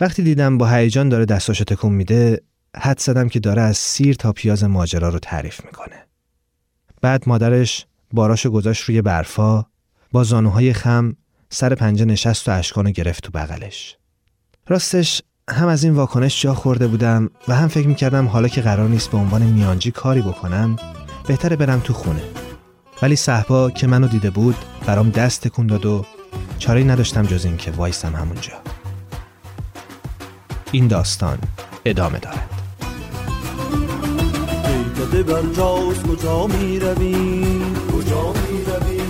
وقتی 0.00 0.22
دیدم 0.22 0.58
با 0.58 0.68
هیجان 0.68 1.08
داره 1.08 1.24
دستاشو 1.24 1.64
تکون 1.64 1.92
میده 1.92 2.42
حد 2.76 2.98
زدم 3.00 3.28
که 3.28 3.40
داره 3.40 3.62
از 3.62 3.76
سیر 3.76 4.14
تا 4.14 4.32
پیاز 4.32 4.64
ماجرا 4.64 5.08
رو 5.08 5.18
تعریف 5.18 5.64
می‌کنه. 5.64 6.06
بعد 7.00 7.28
مادرش 7.28 7.86
باراشو 8.12 8.50
گذاشت 8.50 8.82
روی 8.82 9.02
برفا 9.02 9.66
با 10.12 10.24
زانوهای 10.24 10.72
خم 10.72 11.16
سر 11.50 11.74
پنجه 11.74 12.04
نشست 12.04 12.48
و 12.48 12.52
اشکانو 12.52 12.90
گرفت 12.90 13.22
تو 13.22 13.30
بغلش. 13.30 13.96
راستش 14.66 15.22
هم 15.50 15.68
از 15.68 15.84
این 15.84 15.92
واکنش 15.92 16.42
جا 16.42 16.54
خورده 16.54 16.86
بودم 16.86 17.30
و 17.48 17.54
هم 17.54 17.68
فکر 17.68 17.88
می‌کردم 17.88 18.26
حالا 18.26 18.48
که 18.48 18.60
قرار 18.60 18.88
نیست 18.88 19.10
به 19.10 19.18
عنوان 19.18 19.42
میانجی 19.42 19.90
کاری 19.90 20.22
بکنم 20.22 20.76
بهتره 21.28 21.56
برم 21.56 21.80
تو 21.80 21.92
خونه. 21.92 22.22
ولی 23.02 23.16
صحبا 23.16 23.70
که 23.70 23.86
منو 23.86 24.08
دیده 24.08 24.30
بود 24.30 24.56
برام 24.86 25.10
دست 25.10 25.48
تکون 25.48 25.66
داد 25.66 25.86
و 25.86 26.04
چاره 26.58 26.84
نداشتم 26.84 27.22
جز 27.22 27.44
این 27.44 27.56
که 27.56 27.70
وایسم 27.70 28.16
همونجا. 28.16 28.52
این 30.72 30.88
داستان 30.88 31.38
ادامه 31.84 32.18
دارد. 32.18 32.48
بر 35.22 35.42
جاست 35.56 36.02
کجا 36.02 36.46
می 36.46 36.78
روی 36.78 37.14
کجا 37.92 38.32
می 38.32 38.64
روی 38.64 39.00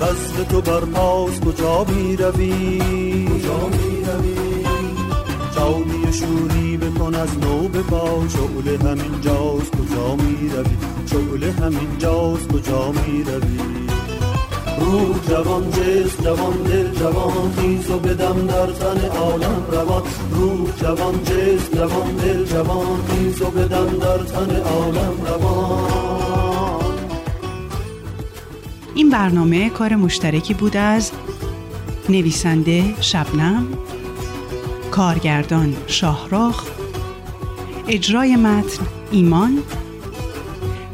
بزم 0.00 0.44
تو 0.44 0.60
بر 0.60 0.80
پاس 0.80 1.40
کجا 1.40 1.84
می 1.84 2.16
روی 2.16 2.78
کجا 3.26 3.68
می 3.68 4.04
روی 4.04 4.41
جامی 5.62 6.12
شوری 6.12 6.76
بکن 6.76 7.14
از 7.14 7.38
نو 7.38 7.68
به 7.68 7.82
پا. 7.82 8.28
شعله 8.28 8.78
همین 8.78 9.20
جاست 9.20 9.72
کجا 9.76 10.16
می 10.16 10.48
روی 10.48 10.76
شعله 11.06 11.52
همین 11.52 11.98
جاست 11.98 12.48
کجا 12.48 12.92
می 12.92 13.24
روی 13.24 13.58
روح 14.80 15.26
جوان 15.28 15.70
جسم 15.70 16.24
جوان 16.24 16.62
دل 16.62 16.90
جوان 16.94 17.52
خیز 17.56 17.90
و 17.90 17.98
بدم 17.98 18.46
در 18.46 18.66
تن 18.66 19.06
عالم 19.06 19.66
روان. 19.72 20.02
روح 20.30 20.76
جوان 20.80 21.24
جسم 21.24 21.74
جوان 21.74 22.16
دل 22.16 22.44
جوان 22.44 22.86
خیز 23.08 23.42
و 23.42 23.50
بدم 23.50 23.98
در 23.98 24.18
تن 24.18 24.56
عالم 24.56 25.14
روان. 25.26 26.92
این 28.94 29.10
برنامه 29.10 29.70
کار 29.70 29.96
مشترکی 29.96 30.54
بود 30.54 30.76
از 30.76 31.12
نویسنده 32.08 32.94
شبنم 33.00 33.66
کارگردان 34.92 35.76
شاهراخ 35.86 36.66
اجرای 37.88 38.36
متن 38.36 38.86
ایمان 39.10 39.62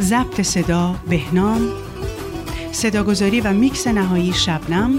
ضبط 0.00 0.40
صدا 0.40 0.94
بهنام 1.08 1.68
صداگذاری 2.72 3.40
و 3.40 3.52
میکس 3.52 3.86
نهایی 3.86 4.32
شبنم 4.32 4.98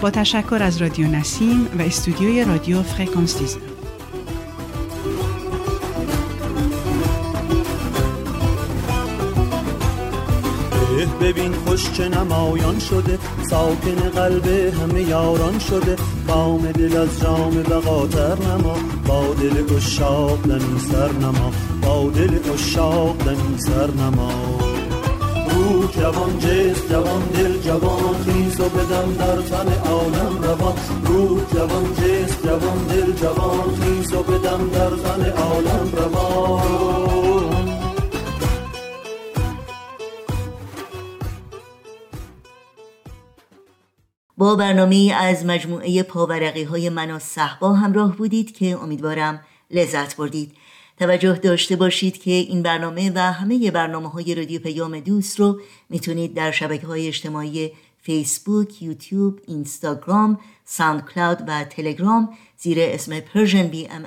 با 0.00 0.10
تشکر 0.10 0.62
از 0.62 0.82
رادیو 0.82 1.08
نسیم 1.08 1.68
و 1.78 1.82
استودیوی 1.82 2.44
رادیو 2.44 2.82
فرکانس 2.82 3.36
ببین 3.36 3.69
خوش 11.80 11.92
چه 11.92 12.08
نمایان 12.08 12.78
شده 12.78 13.18
ساکن 13.50 14.10
قلب 14.14 14.46
همه 14.46 15.02
یاران 15.02 15.58
شده. 15.58 15.96
بام 16.28 16.72
دل 16.72 16.96
از 16.96 17.20
جام 17.20 17.50
بقاتر 17.50 18.36
نما 18.44 18.76
با 19.06 19.34
دل 19.34 19.76
اشاق 19.76 20.42
دمی 20.42 20.80
سر 20.80 21.12
نما. 21.12 21.52
با 21.82 22.10
دل 22.10 22.38
اشاق 22.54 23.16
دمی 23.16 23.58
سر 23.58 23.90
نما. 23.90 24.30
روح 25.50 25.92
جوان 25.92 26.38
جس 26.38 26.88
جوان 26.90 27.22
دل 27.34 27.58
جوان 27.58 28.14
خیز 28.24 28.60
و 28.60 28.68
بدم 28.68 29.12
در 29.18 29.42
تن 29.42 29.90
عالم 29.90 30.42
روان 30.42 30.74
روح 31.04 31.40
جوان 31.54 31.84
جس 31.94 32.42
جوان 32.44 32.86
دل 32.88 33.12
جوان 33.12 33.74
خیز 33.80 34.12
و 34.12 34.22
بدم 34.22 34.68
در 34.68 34.90
تن 34.90 35.30
عالم 35.30 35.88
روان 35.96 37.39
با 44.40 44.56
برنامه 44.56 45.14
از 45.20 45.46
مجموعه 45.46 46.02
پاورقی 46.02 46.62
های 46.62 46.88
من 46.88 47.18
صحبا 47.18 47.72
همراه 47.72 48.16
بودید 48.16 48.56
که 48.56 48.78
امیدوارم 48.82 49.40
لذت 49.70 50.16
بردید. 50.16 50.52
توجه 50.98 51.32
داشته 51.32 51.76
باشید 51.76 52.22
که 52.22 52.30
این 52.30 52.62
برنامه 52.62 53.12
و 53.14 53.32
همه 53.32 53.70
برنامه 53.70 54.10
های 54.10 54.34
رادیو 54.34 54.60
پیام 54.60 55.00
دوست 55.00 55.40
رو 55.40 55.60
می‌تونید 55.88 56.34
در 56.34 56.50
شبکه 56.50 56.86
های 56.86 57.08
اجتماعی 57.08 57.70
فیسبوک، 58.02 58.82
یوتیوب، 58.82 59.40
اینستاگرام، 59.46 60.38
ساوند 60.64 61.04
کلاود 61.14 61.44
و 61.46 61.64
تلگرام 61.64 62.28
زیر 62.58 62.78
اسم 62.80 63.20
بی 63.62 63.88
ام 63.88 64.04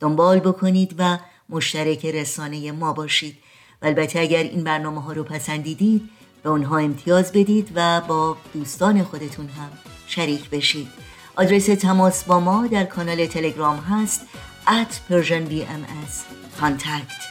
دنبال 0.00 0.38
بکنید 0.38 0.94
و 0.98 1.18
مشترک 1.48 2.06
رسانه 2.06 2.72
ما 2.72 2.92
باشید. 2.92 3.36
و 3.82 3.86
البته 3.86 4.20
اگر 4.20 4.42
این 4.42 4.64
برنامه 4.64 5.02
ها 5.02 5.12
رو 5.12 5.24
پسندیدید 5.24 6.10
به 6.42 6.50
اونها 6.50 6.78
امتیاز 6.78 7.32
بدید 7.32 7.72
و 7.74 8.00
با 8.00 8.36
دوستان 8.54 9.02
خودتون 9.02 9.48
هم 9.48 9.70
شریک 10.06 10.50
بشید. 10.50 10.88
آدرس 11.36 11.66
تماس 11.66 12.24
با 12.24 12.40
ما 12.40 12.66
در 12.66 12.84
کانال 12.84 13.26
تلگرام 13.26 13.76
هست 13.76 14.20
at 14.66 15.12
Persian 15.12 15.50
BMS 15.50 16.14
contact 16.60 17.28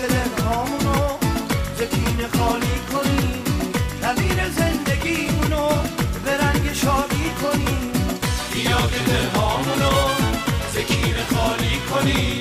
بیا 0.00 0.08
که 0.08 0.14
دلهامونو 0.14 1.18
زکین 1.78 2.28
خالی 2.38 2.80
کنیم 2.92 3.44
کبیر 4.02 4.48
زندگیمونو 4.48 5.68
به 6.24 6.36
رنگ 6.36 6.72
شادی 6.72 7.30
کنیم 7.42 7.92
بیا 8.52 8.76
که 8.76 9.10
دلهامونو 9.10 9.92
زکین 10.74 11.14
خالی 11.34 11.80
کنیم 11.90 12.39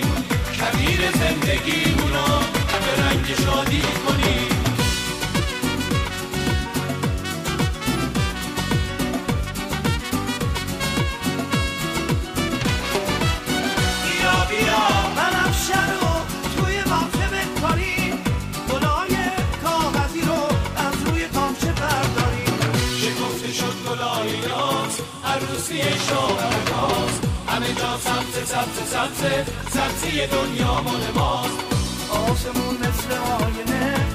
شاهر 25.77 26.71
ماست 26.71 27.21
همه 27.47 27.73
جا 27.73 27.97
سبز 27.97 28.49
سبز 28.49 28.89
سبز 28.89 29.21
سبزی 29.69 30.27
دنیا 30.27 30.81
مال 30.81 31.01
ماست 31.15 31.59
آسمون 32.09 32.77
مثل 32.77 33.13
آینه 33.13 34.08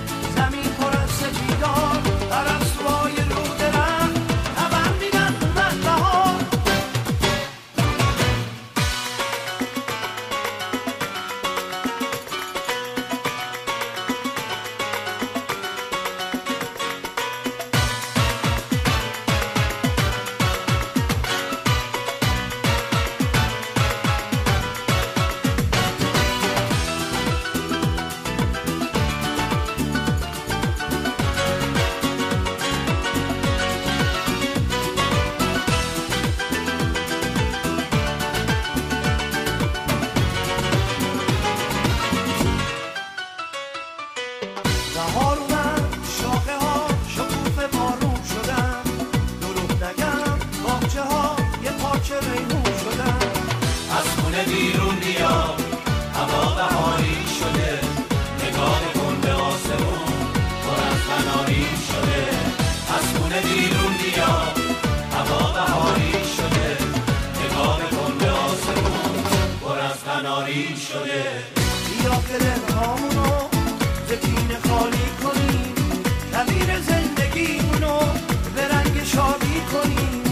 کنیم 79.74 80.22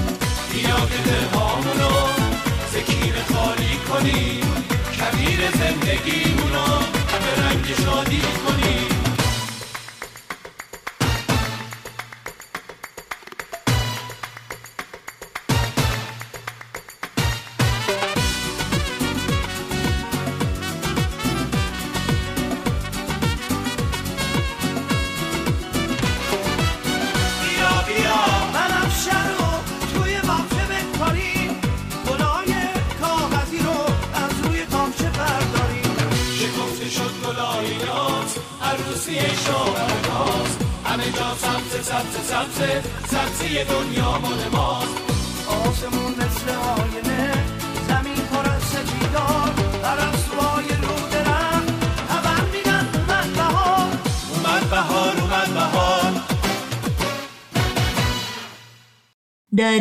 بیا 0.53 0.81
که 0.91 0.99
دلهامونو 1.11 1.93
زکیر 2.73 3.15
خالی 3.33 3.77
کنیم 3.89 4.47
کبیر 4.97 5.41
زندگیمونو 5.51 6.67
به 7.23 7.43
رنگ 7.43 7.67
شادی 7.85 8.21
کنیم 8.21 8.92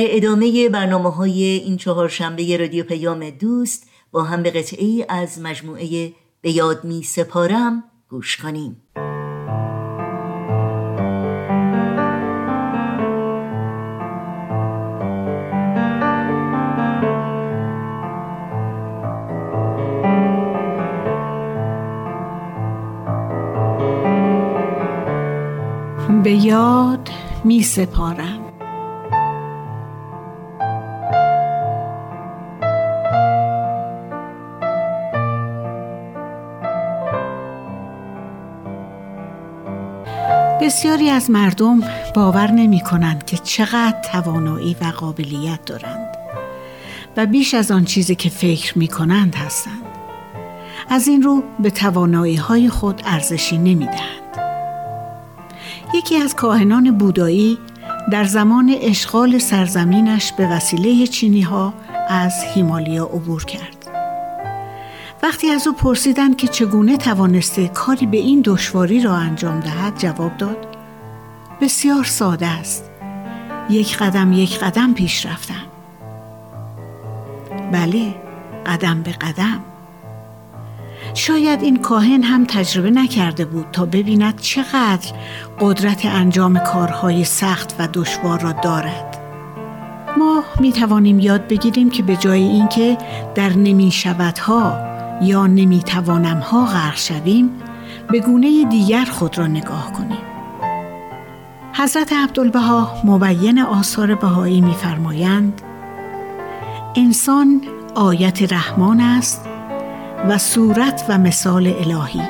ادامه 0.10 0.70
برنامه 0.70 1.12
های 1.12 1.44
این 1.44 1.78
چهار 1.78 2.10
شنبه 2.10 2.58
رادیو 2.58 2.84
پیام 2.84 3.30
دوست 3.30 3.90
با 4.12 4.24
هم 4.24 4.44
به 4.44 4.52
قطعه 4.52 4.86
ای 4.86 5.06
از 5.10 5.42
مجموعه 5.42 6.14
به 6.42 6.52
یاد 6.52 6.84
می 6.84 7.04
سپارم. 7.04 7.84
گوش 8.10 8.38
کنیم. 8.38 8.78
به 26.24 26.32
یاد 26.32 27.10
می 27.44 27.64
سپارم. 27.64 28.41
بسیاری 40.72 41.10
از 41.10 41.30
مردم 41.30 41.84
باور 42.16 42.52
نمی 42.52 42.80
کنند 42.80 43.26
که 43.26 43.38
چقدر 43.38 44.02
توانایی 44.12 44.76
و 44.82 44.86
قابلیت 44.86 45.66
دارند 45.66 46.08
و 47.18 47.26
بیش 47.26 47.54
از 47.54 47.72
آن 47.72 47.86
چیزی 47.86 48.16
که 48.16 48.30
فکر 48.30 48.78
می 48.78 48.88
کنند 48.88 49.36
هستند. 49.36 49.86
از 50.90 51.08
این 51.08 51.22
رو 51.22 51.44
به 51.60 51.70
توانایی 51.70 52.36
های 52.36 52.70
خود 52.70 53.02
ارزشی 53.06 53.58
نمی 53.58 53.86
دهند. 53.86 54.44
یکی 55.94 56.18
از 56.18 56.36
کاهنان 56.36 56.98
بودایی 56.98 57.58
در 58.12 58.24
زمان 58.24 58.76
اشغال 58.82 59.38
سرزمینش 59.38 60.32
به 60.32 60.48
وسیله 60.48 61.08
چینی 61.08 61.42
ها 61.42 61.74
از 62.10 62.34
هیمالیا 62.54 63.06
عبور 63.06 63.46
کرد. 63.46 63.71
وقتی 65.32 65.50
از 65.50 65.67
او 65.67 65.74
پرسیدند 65.74 66.38
که 66.38 66.48
چگونه 66.48 66.98
توانسته 66.98 67.67
کاری 67.67 68.06
به 68.06 68.17
این 68.17 68.41
دشواری 68.46 69.02
را 69.02 69.15
انجام 69.15 69.60
دهد 69.60 70.00
جواب 70.00 70.38
داد 70.38 70.67
بسیار 71.62 72.04
ساده 72.04 72.48
است. 72.48 72.89
یک 73.70 73.98
قدم 73.98 74.34
یک 74.34 74.60
قدم 74.60 74.94
پیش 74.94 75.26
رفتم. 75.26 75.63
بله 77.72 78.15
قدم 78.65 79.02
به 79.02 79.12
قدم. 79.12 79.60
شاید 81.13 81.62
این 81.62 81.82
کاهن 81.82 82.24
هم 82.24 82.46
تجربه 82.46 82.91
نکرده 82.91 83.46
بود 83.46 83.65
تا 83.72 83.86
ببیند 83.86 84.39
چقدر 84.39 85.12
قدرت 85.60 86.06
انجام 86.06 86.60
کارهای 86.60 87.24
سخت 87.24 87.76
و 87.80 87.88
دشوار 87.94 88.39
را 88.39 88.52
دارد. 88.52 89.17
ما 90.17 90.44
می 90.60 90.72
توانیم 90.72 91.20
یاد 91.20 91.48
بگیریم 91.48 91.89
که 91.89 92.04
به 92.04 92.15
جای 92.15 92.44
اینکه 92.44 92.98
در 93.36 93.50
نمی 93.50 93.94
ها 94.41 94.91
یا 95.22 95.48
نمی 95.48 95.80
توانم 95.80 96.38
ها 96.38 96.66
غرق 96.66 96.98
شویم 96.98 97.50
به 98.12 98.20
گونه 98.20 98.66
دیگر 98.66 99.06
خود 99.06 99.38
را 99.38 99.48
نگاه 99.48 99.94
کنیم. 99.94 100.18
حضرت 101.74 102.14
عبدالبها 102.14 102.92
مبین 103.04 103.60
آثار 103.60 104.16
بهایی 104.16 104.62
میفرمایند 104.62 105.62
انسان 106.96 107.62
آیت 107.96 108.54
رحمان 108.54 109.02
است 109.02 109.46
و 110.30 110.38
صورت 110.38 111.06
و 111.10 111.18
مثال 111.18 111.68
الهی. 111.68 112.22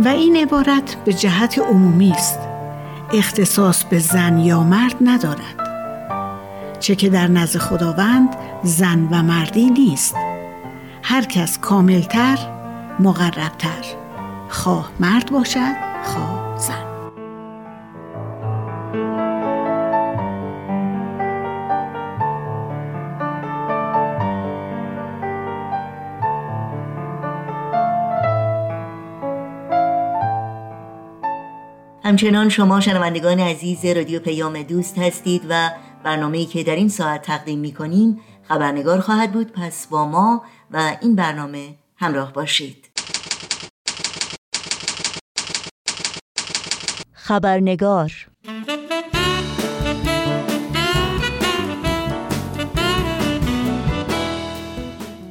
و 0.00 0.08
این 0.08 0.36
عبارت 0.36 0.96
به 1.04 1.12
جهت 1.12 1.58
عمومی 1.58 2.10
است. 2.10 2.38
اختصاص 3.12 3.84
به 3.84 3.98
زن 3.98 4.38
یا 4.38 4.62
مرد 4.62 4.94
ندارد 5.00 5.68
چه 6.80 6.94
که 6.94 7.08
در 7.08 7.28
نزد 7.28 7.58
خداوند 7.58 8.36
زن 8.62 9.08
و 9.10 9.22
مردی 9.22 9.70
نیست. 9.70 10.14
هر 11.10 11.24
کس 11.24 11.58
کاملتر 11.58 12.38
مقربتر. 13.00 13.84
خواه 14.48 14.92
مرد 15.00 15.30
باشد 15.32 15.74
خواه 16.04 16.58
زن. 16.58 16.84
همچنان 32.04 32.48
شما 32.48 32.80
شنوندگان 32.80 33.40
عزیز 33.40 33.84
رادیو 33.84 34.20
پیام 34.20 34.62
دوست 34.62 34.98
هستید 34.98 35.42
و 35.48 35.70
برنامه‌ای 36.04 36.46
که 36.46 36.62
در 36.62 36.76
این 36.76 36.88
ساعت 36.88 37.22
تقدیم 37.22 37.58
می‌کنیم 37.58 38.20
خبرنگار 38.48 39.00
خواهد 39.00 39.32
بود. 39.32 39.52
پس 39.52 39.86
با 39.86 40.06
ما 40.06 40.42
و 40.70 40.96
این 41.00 41.16
برنامه 41.16 41.74
همراه 41.96 42.32
باشید. 42.32 42.88
خبرنگار 47.12 48.12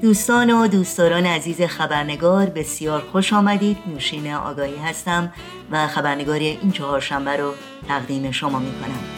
دوستان 0.01 0.49
و 0.49 0.67
دوستداران 0.67 1.25
عزیز 1.25 1.61
خبرنگار 1.61 2.45
بسیار 2.45 3.01
خوش 3.11 3.33
آمدید. 3.33 3.77
نوشین 3.87 4.33
آگاهی 4.33 4.77
هستم 4.77 5.33
و 5.71 5.87
خبرنگاری 5.87 6.45
این 6.45 6.71
چهارشنبه 6.71 7.37
رو 7.37 7.53
تقدیم 7.87 8.31
شما 8.31 8.59
می 8.59 8.71
کنم 8.71 9.16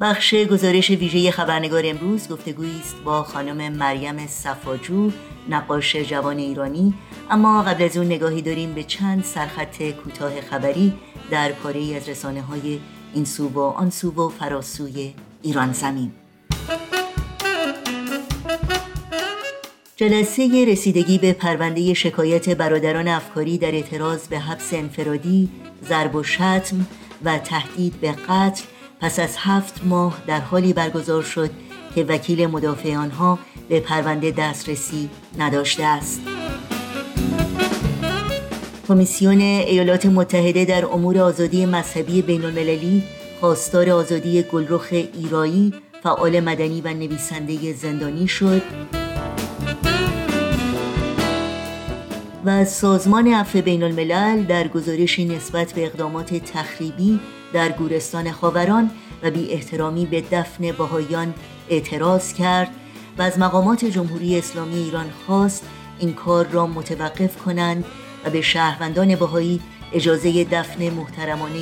بخش 0.00 0.34
گزارش 0.34 0.90
ویژه 0.90 1.30
خبرنگار 1.30 1.82
امروز 1.86 2.28
گفتگویی 2.28 2.80
است 2.80 2.96
با 3.04 3.22
خانم 3.22 3.72
مریم 3.72 4.26
صفاجو 4.26 5.10
نقاش 5.48 5.96
جوان 5.96 6.38
ایرانی. 6.38 6.94
اما 7.30 7.62
قبل 7.62 7.84
از 7.84 7.96
اون 7.96 8.06
نگاهی 8.06 8.42
داریم 8.42 8.72
به 8.74 8.82
چند 8.82 9.24
سرخط 9.24 9.82
کوتاه 9.82 10.40
خبری 10.40 10.92
در 11.30 11.52
پاره 11.52 11.96
از 11.96 12.08
رسانه 12.08 12.42
های 12.42 12.80
این 13.14 13.24
سو 13.24 13.48
و 13.48 13.60
آن 13.60 13.90
سو 13.90 14.10
و 14.10 14.28
فراسوی 14.28 15.14
ایران 15.42 15.72
زمین. 15.72 16.12
جلسه 19.96 20.64
رسیدگی 20.68 21.18
به 21.18 21.32
پرونده 21.32 21.94
شکایت 21.94 22.48
برادران 22.48 23.08
افکاری 23.08 23.58
در 23.58 23.72
اعتراض 23.72 24.28
به 24.28 24.38
حبس 24.38 24.74
انفرادی، 24.74 25.48
ضرب 25.88 26.14
و 26.14 26.22
شتم 26.22 26.86
و 27.24 27.38
تهدید 27.38 28.00
به 28.00 28.12
قتل 28.12 28.62
پس 29.00 29.18
از 29.18 29.36
هفت 29.38 29.80
ماه 29.84 30.22
در 30.26 30.40
حالی 30.40 30.72
برگزار 30.72 31.22
شد 31.22 31.50
که 31.94 32.04
وکیل 32.04 32.46
مدافع 32.46 32.96
آنها 32.96 33.38
به 33.68 33.80
پرونده 33.80 34.30
دسترسی 34.30 35.10
نداشته 35.38 35.84
است. 35.84 36.20
کمیسیون 38.88 39.40
ایالات 39.40 40.06
متحده 40.06 40.64
در 40.64 40.86
امور 40.86 41.18
آزادی 41.18 41.66
مذهبی 41.66 42.22
بین 42.22 42.44
المللی 42.44 43.02
خواستار 43.40 43.90
آزادی 43.90 44.42
گلرخ 44.42 44.88
ایرایی 44.92 45.74
فعال 46.02 46.40
مدنی 46.40 46.80
و 46.80 46.88
نویسنده 46.88 47.72
زندانی 47.72 48.28
شد 48.28 48.62
و 52.44 52.64
سازمان 52.64 53.28
عفو 53.28 53.62
بین 53.62 53.82
الملل 53.82 54.44
در 54.44 54.68
گزارشی 54.68 55.24
نسبت 55.24 55.72
به 55.72 55.86
اقدامات 55.86 56.34
تخریبی 56.34 57.20
در 57.52 57.72
گورستان 57.72 58.32
خاوران 58.32 58.90
و 59.22 59.30
بی 59.30 59.50
احترامی 59.50 60.06
به 60.06 60.20
دفن 60.20 60.72
بهاییان 60.72 61.34
اعتراض 61.68 62.32
کرد 62.32 62.70
و 63.18 63.22
از 63.22 63.38
مقامات 63.38 63.84
جمهوری 63.84 64.38
اسلامی 64.38 64.74
ایران 64.74 65.10
خواست 65.26 65.64
این 65.98 66.12
کار 66.12 66.46
را 66.46 66.66
متوقف 66.66 67.36
کنند 67.36 67.84
و 68.24 68.30
به 68.30 68.40
شهروندان 68.40 69.14
بهایی 69.14 69.60
اجازه 69.92 70.44
دفن 70.44 70.90
محترمانه 70.90 71.60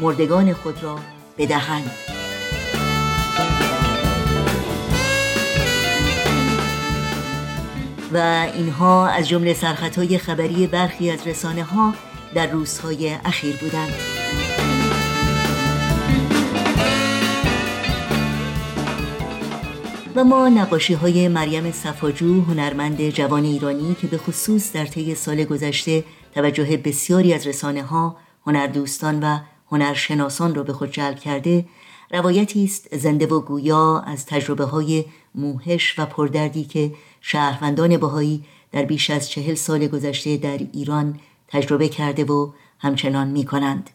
مردگان 0.00 0.52
خود 0.52 0.82
را 0.82 0.98
بدهند. 1.38 1.90
و 8.12 8.46
اینها 8.54 9.06
از 9.06 9.28
جمله 9.28 9.54
سرخطهای 9.54 10.18
خبری 10.18 10.66
برخی 10.66 11.10
از 11.10 11.26
رسانه 11.26 11.62
ها 11.62 11.94
در 12.34 12.46
روزهای 12.46 13.16
اخیر 13.24 13.56
بودند. 13.56 13.94
و 20.16 20.24
ما 20.24 20.48
نقاشی 20.48 20.94
های 20.94 21.28
مریم 21.28 21.72
صفاجو 21.72 22.42
هنرمند 22.42 23.10
جوان 23.10 23.44
ایرانی 23.44 23.96
که 24.00 24.06
به 24.06 24.18
خصوص 24.18 24.72
در 24.72 24.86
طی 24.86 25.14
سال 25.14 25.44
گذشته 25.44 26.04
توجه 26.34 26.76
بسیاری 26.76 27.34
از 27.34 27.46
رسانه 27.46 27.82
ها 27.82 28.16
هنردوستان 28.46 29.22
و 29.22 29.38
هنرشناسان 29.72 30.54
را 30.54 30.62
به 30.62 30.72
خود 30.72 30.90
جلب 30.90 31.18
کرده 31.18 31.66
روایتی 32.10 32.64
است 32.64 32.96
زنده 32.96 33.26
و 33.26 33.40
گویا 33.40 33.98
از 34.06 34.26
تجربه 34.26 34.64
های 34.64 35.04
موهش 35.34 35.98
و 35.98 36.06
پردردی 36.06 36.64
که 36.64 36.94
شهروندان 37.20 37.96
بهایی 37.96 38.44
در 38.72 38.82
بیش 38.82 39.10
از 39.10 39.30
چهل 39.30 39.54
سال 39.54 39.86
گذشته 39.86 40.36
در 40.36 40.58
ایران 40.72 41.20
تجربه 41.48 41.88
کرده 41.88 42.24
و 42.24 42.50
همچنان 42.78 43.28
می 43.28 43.44
کنند. 43.44 43.90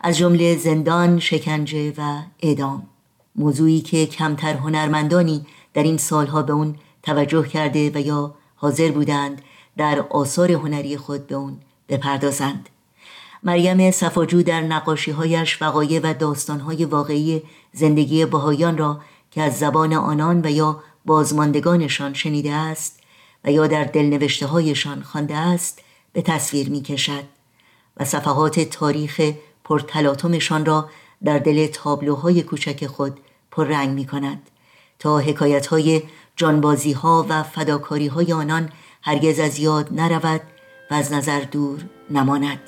از 0.00 0.18
جمله 0.18 0.56
زندان، 0.56 1.18
شکنجه 1.18 1.92
و 1.98 2.22
اعدام 2.40 2.86
موضوعی 3.36 3.80
که 3.80 4.06
کمتر 4.06 4.54
هنرمندانی 4.54 5.46
در 5.74 5.82
این 5.82 5.96
سالها 5.96 6.42
به 6.42 6.52
اون 6.52 6.76
توجه 7.02 7.48
کرده 7.48 7.90
و 7.94 8.00
یا 8.00 8.34
حاضر 8.56 8.90
بودند 8.90 9.42
در 9.76 10.04
آثار 10.10 10.52
هنری 10.52 10.96
خود 10.96 11.26
به 11.26 11.34
اون 11.34 11.58
بپردازند. 11.88 12.68
مریم 13.42 13.90
صفاجو 13.90 14.42
در 14.42 14.60
نقاشیهایش 14.60 15.62
وقایع 15.62 16.00
و 16.00 16.14
داستانهای 16.14 16.84
واقعی 16.84 17.42
زندگی 17.72 18.26
بهایان 18.26 18.78
را 18.78 19.00
که 19.30 19.42
از 19.42 19.58
زبان 19.58 19.92
آنان 19.92 20.40
و 20.44 20.50
یا 20.50 20.82
بازماندگانشان 21.04 22.14
شنیده 22.14 22.52
است 22.52 23.00
و 23.44 23.52
یا 23.52 23.66
در 23.66 23.84
دلنوشته 23.84 24.46
هایشان 24.46 25.02
خوانده 25.02 25.36
است 25.36 25.82
به 26.12 26.22
تصویر 26.22 26.70
می 26.70 26.82
کشد 26.82 27.24
و 27.96 28.04
صفحات 28.04 28.60
تاریخ 28.60 29.32
پرتلاتمشان 29.64 30.64
را 30.64 30.88
در 31.24 31.38
دل 31.38 31.66
تابلوهای 31.66 32.42
کوچک 32.42 32.86
خود 32.86 33.20
پررنگ 33.50 33.90
می 33.90 34.06
کند 34.06 34.50
تا 34.98 35.18
حکایت 35.18 35.66
های 35.66 36.02
جانبازی 36.36 36.92
ها 36.92 37.26
و 37.28 37.42
فداکاری 37.42 38.06
های 38.06 38.32
آنان 38.32 38.68
هرگز 39.02 39.40
از 39.40 39.58
یاد 39.58 39.88
نرود 39.92 40.40
و 40.90 40.94
از 40.94 41.12
نظر 41.12 41.40
دور 41.40 41.84
نماند. 42.10 42.60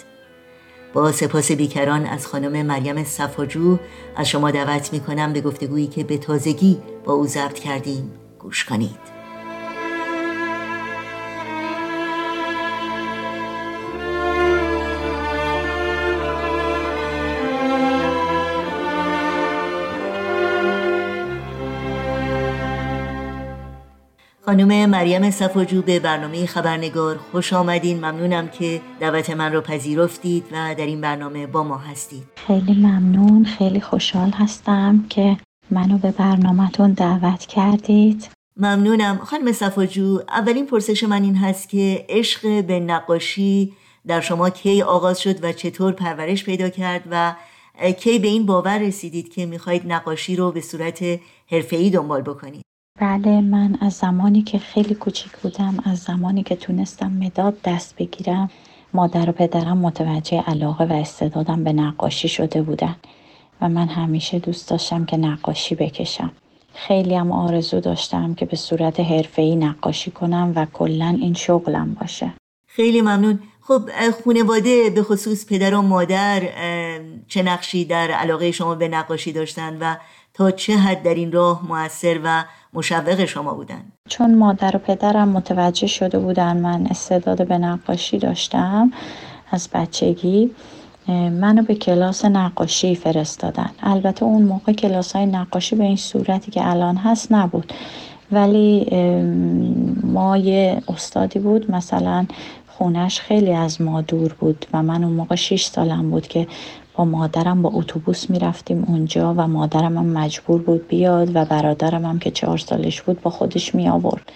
با 0.92 1.12
سپاس 1.12 1.52
بیکران 1.52 2.06
از 2.06 2.26
خانم 2.26 2.66
مریم 2.66 3.04
صفاجو 3.04 3.78
از 4.16 4.28
شما 4.28 4.50
دعوت 4.50 4.92
می 4.92 5.00
کنم 5.00 5.32
به 5.32 5.40
گفتگویی 5.40 5.86
که 5.86 6.04
به 6.04 6.18
تازگی 6.18 6.78
با 7.04 7.12
او 7.12 7.26
ضبط 7.26 7.58
کردیم. 7.58 8.10
گوش 8.38 8.64
کنید. 8.64 9.13
خانم 24.46 24.90
مریم 24.90 25.30
صفاجو 25.30 25.82
به 25.82 26.00
برنامه 26.00 26.46
خبرنگار 26.46 27.16
خوش 27.16 27.52
آمدین. 27.52 27.96
ممنونم 27.98 28.48
که 28.48 28.80
دعوت 29.00 29.30
من 29.30 29.52
رو 29.52 29.60
پذیرفتید 29.60 30.44
و 30.52 30.74
در 30.78 30.86
این 30.86 31.00
برنامه 31.00 31.46
با 31.46 31.62
ما 31.62 31.76
هستید. 31.76 32.22
خیلی 32.46 32.74
ممنون 32.74 33.44
خیلی 33.44 33.80
خوشحال 33.80 34.30
هستم 34.30 35.04
که 35.08 35.36
منو 35.70 35.98
به 35.98 36.10
برنامهتون 36.10 36.92
دعوت 36.92 37.46
کردید. 37.46 38.28
ممنونم. 38.56 39.18
خانم 39.18 39.52
صفاجو 39.52 40.20
اولین 40.28 40.66
پرسش 40.66 41.04
من 41.04 41.22
این 41.22 41.36
هست 41.36 41.68
که 41.68 42.06
عشق 42.08 42.64
به 42.64 42.80
نقاشی 42.80 43.72
در 44.06 44.20
شما 44.20 44.50
کی 44.50 44.82
آغاز 44.82 45.20
شد 45.20 45.44
و 45.44 45.52
چطور 45.52 45.92
پرورش 45.92 46.44
پیدا 46.44 46.68
کرد 46.68 47.02
و 47.10 47.34
کی 47.98 48.18
به 48.18 48.28
این 48.28 48.46
باور 48.46 48.78
رسیدید 48.78 49.32
که 49.32 49.46
می‌خواهید 49.46 49.92
نقاشی 49.92 50.36
رو 50.36 50.52
به 50.52 50.60
صورت 50.60 51.04
حرفه‌ای 51.50 51.90
دنبال 51.90 52.22
بکنید؟ 52.22 52.64
بله 53.00 53.40
من 53.40 53.78
از 53.80 53.92
زمانی 53.92 54.42
که 54.42 54.58
خیلی 54.58 54.94
کوچیک 54.94 55.32
بودم 55.32 55.74
از 55.84 55.98
زمانی 55.98 56.42
که 56.42 56.56
تونستم 56.56 57.12
مداد 57.12 57.62
دست 57.64 57.96
بگیرم 57.96 58.50
مادر 58.92 59.30
و 59.30 59.32
پدرم 59.32 59.78
متوجه 59.78 60.40
علاقه 60.40 60.84
و 60.84 60.92
استعدادم 60.92 61.64
به 61.64 61.72
نقاشی 61.72 62.28
شده 62.28 62.62
بودن 62.62 62.96
و 63.60 63.68
من 63.68 63.88
همیشه 63.88 64.38
دوست 64.38 64.70
داشتم 64.70 65.04
که 65.04 65.16
نقاشی 65.16 65.74
بکشم. 65.74 66.32
خیلی 66.74 67.14
هم 67.14 67.32
آرزو 67.32 67.80
داشتم 67.80 68.34
که 68.34 68.46
به 68.46 68.56
صورت 68.56 69.00
حرفه‌ای 69.00 69.56
نقاشی 69.56 70.10
کنم 70.10 70.52
و 70.56 70.66
کلا 70.72 71.16
این 71.20 71.34
شغلم 71.34 71.96
باشه. 72.00 72.32
خیلی 72.66 73.00
ممنون. 73.00 73.40
خب 73.60 73.82
خانواده 74.24 74.90
به 74.90 75.02
خصوص 75.02 75.46
پدر 75.46 75.74
و 75.74 75.82
مادر 75.82 76.42
چه 77.28 77.42
نقشی 77.42 77.84
در 77.84 78.10
علاقه 78.10 78.50
شما 78.50 78.74
به 78.74 78.88
نقاشی 78.88 79.32
داشتن 79.32 79.78
و 79.80 79.96
تا 80.34 80.50
چه 80.50 80.76
حد 80.76 81.02
در 81.02 81.14
این 81.14 81.32
راه 81.32 81.66
موثر 81.68 82.20
و 82.24 82.44
مشوق 82.74 83.24
شما 83.24 83.54
بودن. 83.54 83.82
چون 84.08 84.34
مادر 84.34 84.76
و 84.76 84.78
پدرم 84.78 85.28
متوجه 85.28 85.86
شده 85.86 86.18
بودن 86.18 86.56
من 86.56 86.86
استعداد 86.86 87.48
به 87.48 87.58
نقاشی 87.58 88.18
داشتم 88.18 88.92
از 89.50 89.68
بچگی 89.74 90.50
منو 91.08 91.62
به 91.62 91.74
کلاس 91.74 92.24
نقاشی 92.24 92.94
فرستادن. 92.94 93.70
البته 93.82 94.24
اون 94.24 94.42
موقع 94.42 94.72
کلاس 94.72 95.16
های 95.16 95.26
نقاشی 95.26 95.76
به 95.76 95.84
این 95.84 95.96
صورتی 95.96 96.50
که 96.50 96.70
الان 96.70 96.96
هست 96.96 97.32
نبود. 97.32 97.72
ولی 98.32 98.86
ما 100.02 100.36
یه 100.36 100.82
استادی 100.88 101.38
بود 101.38 101.70
مثلا 101.70 102.26
خونش 102.68 103.20
خیلی 103.20 103.52
از 103.52 103.80
ما 103.80 104.00
دور 104.00 104.32
بود 104.32 104.66
و 104.72 104.82
من 104.82 105.04
اون 105.04 105.12
موقع 105.12 105.34
6 105.34 105.64
سالم 105.64 106.10
بود 106.10 106.26
که 106.26 106.46
با 106.94 107.04
مادرم 107.04 107.62
با 107.62 107.70
اتوبوس 107.74 108.30
می‌رفتیم 108.30 108.84
اونجا 108.88 109.34
و 109.36 109.48
مادرم 109.48 109.98
هم 109.98 110.06
مجبور 110.06 110.62
بود 110.62 110.88
بیاد 110.88 111.36
و 111.36 111.44
برادرم 111.44 112.04
هم 112.04 112.18
که 112.18 112.30
چهار 112.30 112.58
سالش 112.58 113.02
بود 113.02 113.22
با 113.22 113.30
خودش 113.30 113.74
می 113.74 113.88
آورد 113.88 114.32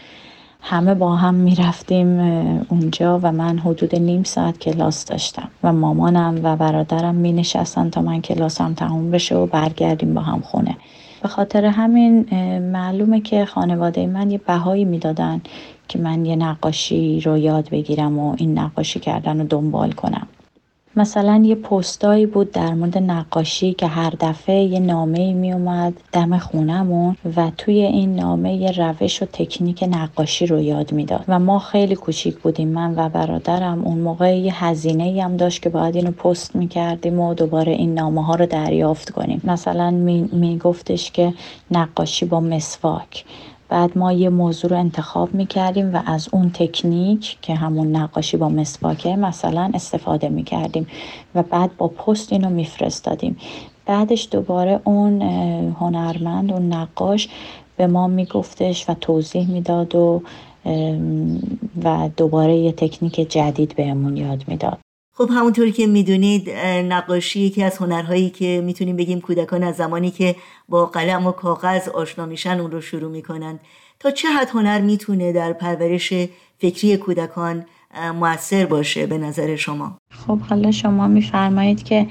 همه 0.60 0.94
با 0.94 1.16
هم 1.16 1.34
می‌رفتیم 1.34 2.20
اونجا 2.68 3.20
و 3.22 3.32
من 3.32 3.58
حدود 3.58 3.96
نیم 3.96 4.22
ساعت 4.22 4.58
کلاس 4.58 5.04
داشتم 5.04 5.48
و 5.62 5.72
مامانم 5.72 6.40
و 6.42 6.56
برادرم 6.56 7.14
می 7.14 7.32
نشستن 7.32 7.90
تا 7.90 8.02
من 8.02 8.20
کلاسم 8.20 8.74
تموم 8.74 9.10
بشه 9.10 9.36
و 9.36 9.46
برگردیم 9.46 10.14
با 10.14 10.20
هم 10.20 10.40
خونه. 10.40 10.76
به 11.22 11.28
خاطر 11.28 11.64
همین 11.64 12.26
معلومه 12.58 13.20
که 13.20 13.44
خانواده 13.44 14.06
من 14.06 14.30
یه 14.30 14.38
بهایی 14.38 14.84
می‌دادن 14.84 15.40
که 15.88 15.98
من 15.98 16.26
یه 16.26 16.36
نقاشی 16.36 17.20
رو 17.20 17.38
یاد 17.38 17.68
بگیرم 17.70 18.18
و 18.18 18.34
این 18.38 18.58
نقاشی 18.58 19.00
کردن 19.00 19.40
رو 19.40 19.46
دنبال 19.46 19.92
کنم. 19.92 20.26
مثلا 20.98 21.42
یه 21.44 21.54
پستایی 21.54 22.26
بود 22.26 22.52
در 22.52 22.74
مورد 22.74 22.98
نقاشی 22.98 23.72
که 23.74 23.86
هر 23.86 24.14
دفعه 24.20 24.62
یه 24.62 24.80
نامه 24.80 25.32
می 25.32 25.52
اومد 25.52 25.92
دم 26.12 26.38
خونمون 26.38 27.16
و 27.36 27.50
توی 27.58 27.74
این 27.74 28.16
نامه 28.16 28.54
یه 28.54 28.70
روش 28.70 29.22
و 29.22 29.26
تکنیک 29.32 29.84
نقاشی 29.90 30.46
رو 30.46 30.60
یاد 30.60 30.92
می‌داد. 30.92 31.24
و 31.28 31.38
ما 31.38 31.58
خیلی 31.58 31.94
کوچیک 31.94 32.38
بودیم 32.38 32.68
من 32.68 32.94
و 32.96 33.08
برادرم. 33.08 33.84
اون 33.84 33.98
موقع 33.98 34.38
یه 34.38 34.64
هزینه 34.64 35.22
هم 35.22 35.36
داشت 35.36 35.62
که 35.62 35.68
باید 35.68 35.96
اینو 35.96 36.10
پست 36.10 36.56
می‌کردیم 36.56 37.20
و 37.20 37.34
دوباره 37.34 37.72
این 37.72 37.94
نامه 37.94 38.24
ها 38.24 38.34
رو 38.34 38.46
دریافت 38.46 39.10
کنیم. 39.10 39.40
مثلا 39.44 39.90
می, 39.90 40.58
گفتش 40.58 41.10
که 41.10 41.34
نقاشی 41.70 42.26
با 42.26 42.40
مسواک. 42.40 43.24
بعد 43.68 43.98
ما 43.98 44.12
یه 44.12 44.28
موضوع 44.28 44.70
رو 44.70 44.76
انتخاب 44.78 45.34
می 45.34 45.46
کردیم 45.46 45.94
و 45.94 46.02
از 46.06 46.28
اون 46.32 46.50
تکنیک 46.54 47.38
که 47.42 47.54
همون 47.54 47.96
نقاشی 47.96 48.36
با 48.36 48.48
مسواکه 48.48 49.16
مثلا 49.16 49.70
استفاده 49.74 50.28
می 50.28 50.42
کردیم 50.42 50.86
و 51.34 51.42
بعد 51.42 51.76
با 51.76 51.88
پست 51.88 52.32
اینو 52.32 52.50
میفرستادیم. 52.50 53.36
بعدش 53.86 54.28
دوباره 54.30 54.80
اون 54.84 55.22
هنرمند 55.80 56.52
اون 56.52 56.72
نقاش 56.72 57.28
به 57.76 57.86
ما 57.86 58.06
میگفتش 58.06 58.90
و 58.90 58.94
توضیح 58.94 59.50
می‌داد 59.50 59.94
و 59.94 60.22
و 61.84 62.10
دوباره 62.16 62.56
یه 62.56 62.72
تکنیک 62.72 63.30
جدید 63.30 63.74
بهمون 63.76 64.16
یاد 64.16 64.44
می‌داد. 64.48 64.78
خب 65.18 65.30
همونطوری 65.30 65.72
که 65.72 65.86
می‌دونید 65.86 66.50
نقاشی 66.88 67.40
یکی 67.40 67.62
از 67.62 67.78
هنرهایی 67.78 68.30
که 68.30 68.62
می‌تونیم 68.64 68.96
بگیم 68.96 69.20
کودکان 69.20 69.62
از 69.62 69.76
زمانی 69.76 70.10
که 70.10 70.36
با 70.68 70.86
قلم 70.86 71.26
و 71.26 71.32
کاغذ 71.32 71.88
آشنا 71.88 72.26
میشن 72.26 72.60
اون 72.60 72.70
رو 72.70 72.80
شروع 72.80 73.10
می‌کنن. 73.10 73.58
تا 74.00 74.10
چه 74.10 74.28
حد 74.28 74.48
هنر 74.48 74.80
می‌تونه 74.80 75.32
در 75.32 75.52
پرورش 75.52 76.12
فکری 76.58 76.96
کودکان 76.96 77.64
موثر 78.20 78.66
باشه 78.66 79.06
به 79.06 79.18
نظر 79.18 79.56
شما؟ 79.56 79.98
خب 80.10 80.38
حالا 80.40 80.70
شما 80.70 81.08
میفرمایید 81.08 81.82
که 81.82 82.06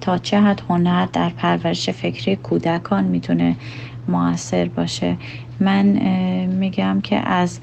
تا 0.00 0.18
چه 0.18 0.40
حد 0.40 0.62
هنر 0.68 1.06
در 1.06 1.28
پرورش 1.28 1.90
فکری 1.90 2.36
کودکان 2.36 3.04
می‌تونه 3.04 3.56
موثر 4.08 4.64
باشه. 4.64 5.16
من 5.60 5.86
میگم 6.46 7.00
که 7.00 7.16
از 7.16 7.60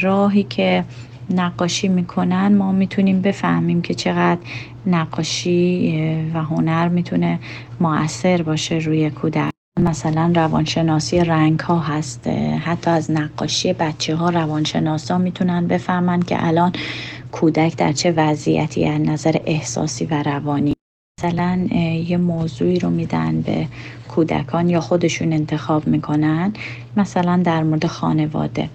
راهی 0.00 0.42
که 0.42 0.84
نقاشی 1.30 1.88
می‌کنن 1.88 2.54
ما 2.54 2.72
می‌تونیم 2.72 3.22
بفهمیم 3.22 3.82
که 3.82 3.94
چقدر 3.94 4.40
نقاشی 4.86 6.30
و 6.34 6.38
هنر 6.42 6.88
می‌تونه 6.88 7.38
موثر 7.80 8.42
باشه 8.42 8.74
روی 8.74 9.10
کودک. 9.10 9.50
مثلا 9.80 10.32
روانشناسی 10.34 11.20
رنگ 11.20 11.60
ها 11.60 11.78
هست 11.78 12.26
حتی 12.64 12.90
از 12.90 13.10
نقاشی 13.10 13.72
بچه 13.72 14.16
ها 14.16 14.30
روانشناس 14.30 15.10
ها 15.10 15.18
می‌تونن 15.18 15.66
بفهمن 15.66 16.20
که 16.22 16.46
الان 16.46 16.72
کودک 17.32 17.76
در 17.76 17.92
چه 17.92 18.12
وضعیتی 18.12 18.88
از 18.88 19.00
نظر 19.00 19.36
احساسی 19.46 20.04
و 20.04 20.22
روانی. 20.22 20.72
مثلا 21.20 21.68
یه 22.08 22.16
موضوعی 22.16 22.78
رو 22.78 22.90
میدن 22.90 23.40
به 23.40 23.66
کودکان 24.08 24.70
یا 24.70 24.80
خودشون 24.80 25.32
انتخاب 25.32 25.86
می‌کنن 25.86 26.52
مثلا 26.96 27.40
در 27.44 27.62
مورد 27.62 27.86
خانواده. 27.86 28.68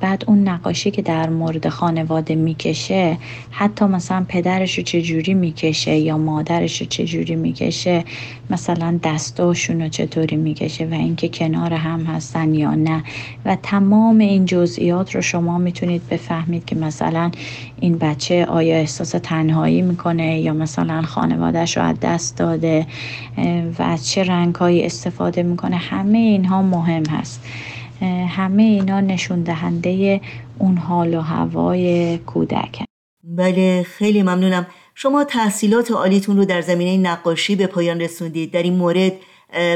بعد 0.00 0.24
اون 0.26 0.48
نقاشی 0.48 0.90
که 0.90 1.02
در 1.02 1.28
مورد 1.28 1.68
خانواده 1.68 2.34
می‌کشه 2.34 3.18
حتی 3.50 3.84
مثلا 3.84 4.24
پدرش 4.28 4.78
رو 4.78 4.84
چجوری 4.84 5.34
می‌کشه 5.34 5.96
یا 5.96 6.18
مادرش 6.18 6.80
رو 6.80 6.86
چجوری 6.86 7.36
می‌کشه 7.36 8.04
مثلا 8.50 8.98
دستاشون 9.02 9.82
رو 9.82 9.88
چطوری 9.88 10.36
می‌کشه 10.36 10.86
و 10.86 10.94
اینکه 10.94 11.28
کنار 11.28 11.72
هم 11.72 12.04
هستن 12.04 12.54
یا 12.54 12.74
نه. 12.74 13.02
و 13.44 13.56
تمام 13.62 14.18
این 14.18 14.44
جزئیات 14.44 15.14
رو 15.14 15.22
شما 15.22 15.58
می‌تونید 15.58 16.08
بفهمید 16.08 16.64
که 16.64 16.76
مثلا 16.76 17.30
این 17.80 17.98
بچه 17.98 18.44
آیا 18.44 18.76
احساس 18.76 19.10
تنهایی 19.10 19.82
می‌کنه 19.82 20.40
یا 20.40 20.52
مثلا 20.52 21.02
خانوادهش 21.02 21.76
رو 21.76 21.82
از 21.82 22.00
دست 22.00 22.36
داده 22.36 22.86
و 23.78 23.82
از 23.82 24.08
چه 24.08 24.24
رنگهایی 24.24 24.82
استفاده 24.82 25.42
می‌کنه. 25.42 25.76
همه 25.76 26.18
اینها 26.18 26.62
مهم 26.62 27.06
هست. 27.06 27.44
همه 28.28 28.62
اینا 28.62 29.00
نشون 29.00 29.42
دهنده 29.42 30.20
اون 30.58 30.76
حال 30.76 31.14
و 31.14 31.20
هوای 31.20 32.18
کودک. 32.18 32.82
بله 33.24 33.82
خیلی 33.82 34.22
ممنونم. 34.22 34.66
شما 34.94 35.24
تحصیلات 35.24 35.90
عالیتون 35.90 36.36
رو 36.36 36.44
در 36.44 36.60
زمینه 36.60 37.10
نقاشی 37.10 37.56
به 37.56 37.66
پایان 37.66 38.00
رسوندید. 38.00 38.50
در 38.52 38.62
این 38.62 38.76
مورد 38.76 39.12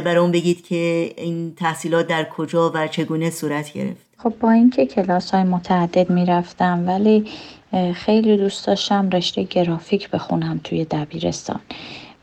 برام 0.04 0.32
بگید 0.32 0.66
که 0.66 1.12
این 1.16 1.54
تحصیلات 1.54 2.06
در 2.06 2.24
کجا 2.24 2.72
و 2.74 2.88
چگونه 2.88 3.30
صورت 3.30 3.72
گرفت. 3.72 4.08
خب 4.16 4.32
با 4.40 4.50
اینکه 4.50 4.86
کلاس 4.86 5.30
های 5.30 5.42
متعدد 5.42 6.10
می‌رفتم 6.10 6.84
ولی 6.86 7.24
خیلی 7.94 8.36
دوست 8.36 8.66
داشتم 8.66 9.10
رشته 9.10 9.42
گرافیک 9.42 10.10
بخونم 10.10 10.60
توی 10.64 10.84
دبیرستان. 10.84 11.60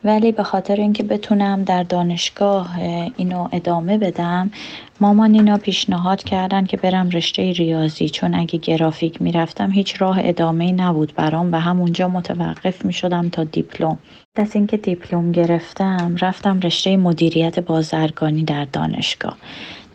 ولی 0.06 0.32
به 0.32 0.44
خاطر 0.44 0.76
اینکه 0.76 1.04
بتونم 1.04 1.63
در 1.63 1.84
دانشگاه 1.84 2.80
اینو 3.18 3.48
ادامه 3.52 3.98
بدم 3.98 4.52
مامان 5.00 5.34
اینا 5.34 5.58
پیشنهاد 5.58 6.24
کردن 6.24 6.65
که 6.65 6.78
برم 6.78 7.10
رشته 7.10 7.52
ریاضی. 7.52 8.10
چون 8.10 8.36
اگه 8.36 8.60
گرافیک 8.60 9.22
می‌رفتم 9.22 9.72
هیچ 9.72 10.02
راه 10.02 10.18
ادامه 10.22 10.72
نبود 10.72 11.13
برام 11.15 11.54
و 11.54 11.56
همونجا 11.56 12.08
متوقف 12.08 12.86
می 12.86 12.94
شدم 12.94 13.30
تا 13.30 13.44
دیپلم. 13.44 13.98
از 14.36 14.56
اینکه 14.56 14.78
دیپلم 14.78 15.32
گرفتم 15.32 16.15
رفتم 16.22 16.60
رشته 16.60 16.98
مدیریت 16.98 17.60
بازرگانی 17.60 18.44
در 18.44 18.65
دانشگاه. 18.65 19.38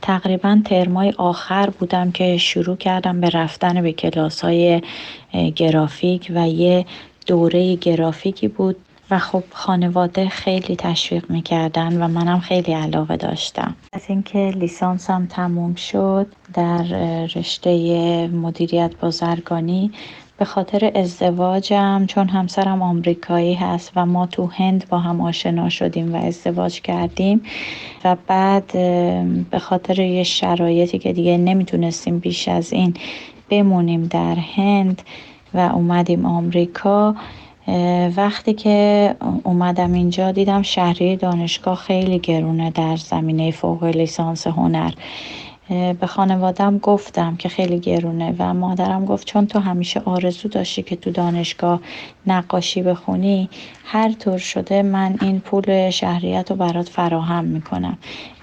تقریبا 0.03 0.61
ترمای 0.65 1.15
آخر 1.19 1.71
بودم 1.71 2.13
که 2.13 2.37
شروع 2.37 2.77
کردم 2.77 3.21
به 3.21 3.31
رفتن 3.31 3.83
به 3.83 3.93
کلاس 3.93 4.41
های 4.41 4.83
گرافیک 5.57 6.33
و 6.35 6.49
یه 6.49 6.87
دوره 7.27 7.77
گرافیکی 7.77 8.49
بود 8.49 8.77
و 9.11 9.19
خب 9.19 9.43
خانواده 9.51 10.29
خیلی 10.29 10.77
تشویق 10.77 11.31
می‌کردن 11.31 12.03
و 12.03 12.09
منم 12.09 12.41
خیلی 12.41 12.73
علاقه 12.73 13.17
داشتم. 13.17 13.75
از 13.93 14.03
اینکه 14.09 14.39
لیسانسم 14.57 15.27
تموم 15.27 15.75
شد 15.75 16.27
در 16.55 16.83
رشته 17.37 18.29
مدیریت 18.29 18.93
بازرگانی 19.01 19.93
به 20.39 20.45
خاطر 20.45 20.93
ازدواجم 20.95 22.07
چون 22.07 22.29
همسرم 22.29 22.83
آمریکایی 22.83 23.55
هست 23.55 23.93
و 23.97 24.07
ما 24.07 24.27
تو 24.27 24.47
هند 24.47 24.89
با 24.89 24.99
هم 24.99 25.21
آشنا 25.21 25.69
شدیم 25.69 26.15
و 26.15 26.17
ازدواج 26.17 26.81
کردیم 26.81 27.43
و 28.05 28.17
بعد 28.27 28.73
به 29.51 29.59
خاطر 29.59 29.99
یه 29.99 30.23
شرایطی 30.23 30.99
که 30.99 31.13
دیگه 31.13 31.37
نمی‌تونستیم 31.37 32.19
بیش 32.19 32.49
از 32.49 32.73
این 32.73 32.95
بمونیم 33.51 34.07
در 34.07 34.35
هند 34.35 35.03
و 35.55 35.59
اومدیم 35.59 36.27
آمریکا 36.27 37.15
وقتی 38.17 38.55
که 38.55 39.17
اومدم 39.45 39.93
اینجا 39.93 40.33
دیدم 40.33 40.63
شهری 40.63 41.17
دانشگاه 41.17 41.77
خیلی 41.77 42.19
گرونه 42.19 42.71
در 42.71 42.97
زمینه 42.97 43.51
فوق 43.51 43.85
لیسانس 43.85 44.47
هنر. 44.47 44.93
به 46.01 46.07
خانوادم 46.07 46.79
گفتم 46.79 47.37
که 47.37 47.49
خیلی 47.49 47.79
گرونه 47.79 48.35
و 48.39 48.55
مادرم 48.55 49.05
گفت 49.05 49.27
چون 49.27 49.47
تو 49.47 49.59
همیشه 49.59 50.01
آرزو 50.05 50.49
داشتی 50.49 50.83
که 50.83 50.97
تو 50.97 51.11
دانشگاه 51.11 51.81
نقاشی 52.27 52.83
بخونی 52.83 53.49
هر 53.85 54.13
طور 54.13 54.39
شده 54.39 54.83
من 54.83 55.17
این 55.23 55.41
پول 55.41 55.91
شهریت 55.91 56.51
رو 56.51 56.57
برات 56.57 56.89
فراهم 56.89 57.45
می‌کنم 57.45 57.99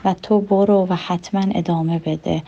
و 0.06 0.14
تو 0.14 0.42
برو 0.42 0.88
و 0.90 0.96
حتما 0.96 1.42
ادامه 1.56 2.00
بده. 2.00 2.44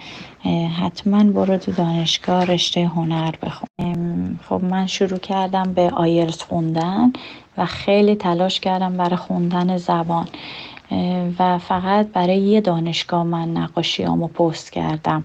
حتما 0.79 1.23
برو 1.23 1.57
تو 1.57 1.71
دانشگاه 1.71 2.45
رشته 2.45 2.87
هنر 2.87 3.35
بخون. 3.43 4.39
خب 4.49 4.63
من 4.63 4.87
شروع 4.87 5.19
کردم 5.19 5.73
به 5.73 5.89
آیلت 5.89 6.41
خوندن 6.41 7.13
و 7.57 7.65
خیلی 7.65 8.15
تلاش 8.15 8.59
کردم 8.59 8.97
برای 8.97 9.15
خوندن 9.15 9.77
زبان. 9.77 10.27
و 11.39 11.57
فقط 11.57 12.07
برای 12.07 12.37
یه 12.37 12.61
دانشگاه 12.61 13.23
من 13.23 13.49
نقاشیامو 13.51 14.27
پست 14.27 14.71
کردم. 14.71 15.23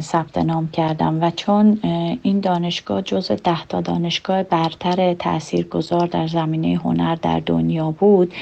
ثبت 0.00 0.38
نام 0.38 0.68
کردم 0.68 1.22
و 1.22 1.30
چون 1.30 1.80
این 2.22 2.40
دانشگاه 2.40 3.02
جز 3.02 3.32
ده 3.32 3.64
تا 3.64 3.80
دانشگاه 3.80 4.42
برتر 4.42 5.14
گذار 5.70 6.06
در 6.06 6.26
زمینه 6.26 6.78
هنر 6.84 7.14
در 7.14 7.40
دنیا 7.46 7.90
بود 7.90 8.34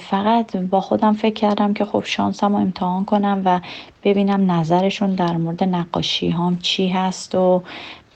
فقط 0.00 0.56
با 0.56 0.80
خودم 0.80 1.12
فکر 1.12 1.34
کردم 1.34 1.74
که 1.74 1.84
خب 1.84 2.02
شانسم 2.06 2.52
رو 2.52 2.60
امتحان 2.60 3.04
کنم 3.04 3.42
و 3.44 3.60
ببینم 4.04 4.52
نظرشون 4.52 5.14
در 5.14 5.36
مورد 5.36 5.64
نقاشی 5.64 6.30
هم 6.30 6.58
چی 6.62 6.88
هست 6.88 7.34
و 7.34 7.62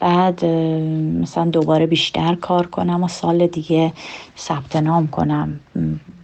بعد 0.00 0.44
مثلا 1.20 1.44
دوباره 1.44 1.86
بیشتر 1.86 2.34
کار 2.34 2.66
کنم 2.66 3.02
و 3.02 3.08
سال 3.08 3.46
دیگه 3.46 3.92
ثبت 4.38 4.76
نام 4.76 5.06
کنم. 5.06 5.60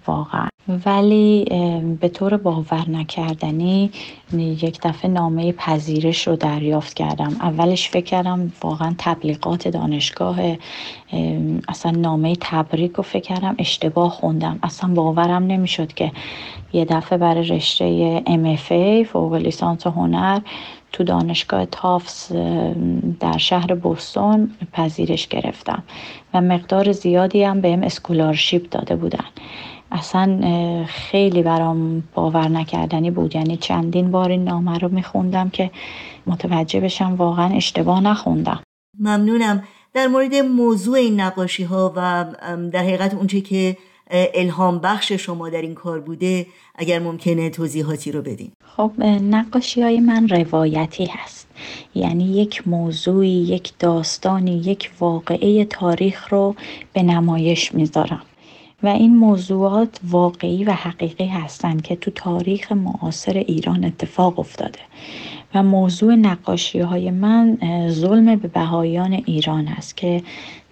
واقعا. 0.06 0.51
ولی 0.86 1.44
به 2.00 2.08
طور 2.08 2.36
باور 2.36 2.90
نکردنی 2.90 3.90
یک 4.38 4.80
دفعه 4.82 5.10
نامه 5.10 5.52
پذیرش 5.52 6.28
رو 6.28 6.36
دریافت 6.36 6.94
کردم. 6.94 7.36
اولش 7.40 7.88
فکر 7.88 8.04
کردم 8.04 8.52
واقعا 8.62 8.94
تبلیغات 8.98 9.68
دانشگاه 9.68 10.38
اصلا 11.68 11.92
نامه 11.92 12.36
تبریک 12.40 12.92
رو 12.92 13.02
فکر 13.02 13.22
کردم 13.22 13.54
اشتباه 13.58 14.10
خوندم. 14.10 14.58
اصلا 14.62 14.94
باورم 14.94 15.46
نمی‌شد 15.46 15.92
که 15.92 16.12
یه 16.72 16.84
دفعه 16.84 17.18
برای 17.18 17.48
رشته 17.48 18.22
MFA 18.26 19.06
فوق 19.06 19.34
لیسانس 19.34 19.86
هنر 19.86 20.40
تو 20.92 21.04
دانشگاه 21.04 21.66
تافس 21.66 22.32
در 23.20 23.38
شهر 23.38 23.74
بوستون 23.74 24.50
پذیرش 24.72 25.28
گرفتم. 25.28 25.82
و 26.34 26.40
مقدار 26.40 26.92
زیادی 26.92 27.42
هم 27.42 27.60
بهم 27.60 27.82
اسکولارشیپ 27.82 28.70
داده 28.70 28.96
بودن. 28.96 29.24
اصلا 29.92 30.40
خیلی 30.86 31.42
برام 31.42 32.02
باور 32.14 32.48
نکردنی 32.48 33.10
بود. 33.10 33.34
یعنی 33.34 33.56
چندین 33.56 34.10
بار 34.10 34.30
این 34.30 34.44
نامه 34.44 34.78
رو 34.78 34.88
میخوندم 34.88 35.50
که 35.50 35.70
متوجه 36.26 36.80
بشم 36.80 37.14
واقعا 37.14 37.56
اشتباه 37.56 38.00
نخوندم. 38.00 38.60
ممنونم. 38.98 39.62
در 39.94 40.06
مورد 40.06 40.34
موضوع 40.34 40.98
این 40.98 41.20
نقاشی 41.20 41.64
ها 41.64 41.92
و 41.96 42.24
در 42.72 42.80
حقیقت 42.80 43.14
اونچه 43.14 43.40
که 43.40 43.76
الهام 44.10 44.78
بخش 44.78 45.12
شما 45.12 45.48
در 45.48 45.62
این 45.62 45.74
کار 45.74 46.00
بوده 46.00 46.46
اگر 46.74 46.98
ممکنه 46.98 47.50
توضیحاتی 47.50 48.12
رو 48.12 48.22
بدین. 48.22 48.50
خب 48.76 48.92
نقاشی 49.30 49.82
های 49.82 50.00
من 50.00 50.28
روایتی 50.28 51.06
هست. 51.06 51.48
یعنی 51.94 52.24
یک 52.24 52.68
موضوعی 52.68 53.30
یک 53.30 53.72
داستانی 53.78 54.56
یک 54.56 54.90
واقعه 55.00 55.64
تاریخ 55.64 56.32
رو 56.32 56.54
به 56.92 57.02
نمایش 57.02 57.74
می‌ذارم. 57.74 58.22
و 58.82 58.86
این 58.88 59.16
موضوعات 59.16 60.00
واقعی 60.10 60.64
و 60.64 60.72
حقیقی 60.72 61.26
هستند 61.26 61.82
که 61.82 61.96
تو 61.96 62.10
تاریخ 62.10 62.72
معاصر 62.72 63.32
ایران 63.32 63.84
اتفاق 63.84 64.38
افتاده 64.38 64.78
و 65.54 65.62
موضوع 65.62 66.14
نقاشی 66.14 66.78
های 66.78 67.10
من 67.10 67.58
ظلم 67.90 68.36
به 68.36 68.48
بهایان 68.48 69.12
ایران 69.12 69.68
است 69.68 69.96
که 69.96 70.22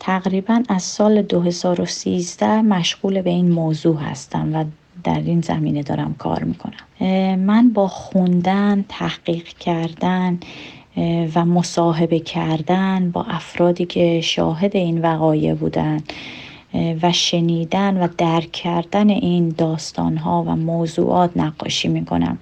تقریبا 0.00 0.62
از 0.68 0.82
سال 0.82 1.22
2013 1.22 2.62
مشغول 2.62 3.22
به 3.22 3.30
این 3.30 3.52
موضوع 3.52 3.96
هستم 3.96 4.54
و 4.54 4.64
در 5.04 5.20
این 5.20 5.40
زمینه 5.40 5.82
دارم 5.82 6.14
کار 6.18 6.44
می‌کنم. 6.44 7.04
من 7.38 7.70
با 7.72 7.88
خوندن 7.88 8.84
تحقیق 8.88 9.44
کردن 9.44 10.38
و 11.34 11.44
مصاحبه 11.44 12.20
کردن 12.20 13.10
با 13.10 13.22
افرادی 13.22 13.86
که 13.86 14.20
شاهد 14.20 14.76
این 14.76 15.00
وقایع 15.02 15.54
بودن 15.54 16.00
و 16.74 17.12
شنیدن 17.12 18.02
و 18.02 18.08
درک 18.18 18.52
کردن 18.52 19.10
این 19.10 19.48
داستان 19.48 20.16
ها 20.16 20.44
و 20.46 20.56
موضوعات 20.56 21.30
نقاشی 21.36 21.88
می‌کنم. 21.88 22.38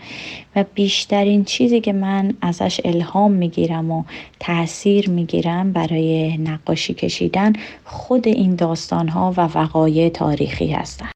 و 0.57 0.65
بیشترین 0.75 1.45
چیزی 1.45 1.81
که 1.81 1.93
من 1.93 2.35
ازش 2.41 2.81
الهام 2.85 3.33
می‌گیرم 3.33 3.91
و 3.91 4.05
تاثیر 4.41 5.11
می‌گیرم 5.11 5.73
برای 5.73 6.37
نقاشی 6.37 6.95
کشیدن 6.95 7.53
خود 7.85 8.29
این 8.29 8.55
داستان 8.55 9.09
ها 9.09 9.35
و 9.37 9.41
وقایع 9.41 10.09
تاریخی 10.09 10.73
هستن. 10.73 11.11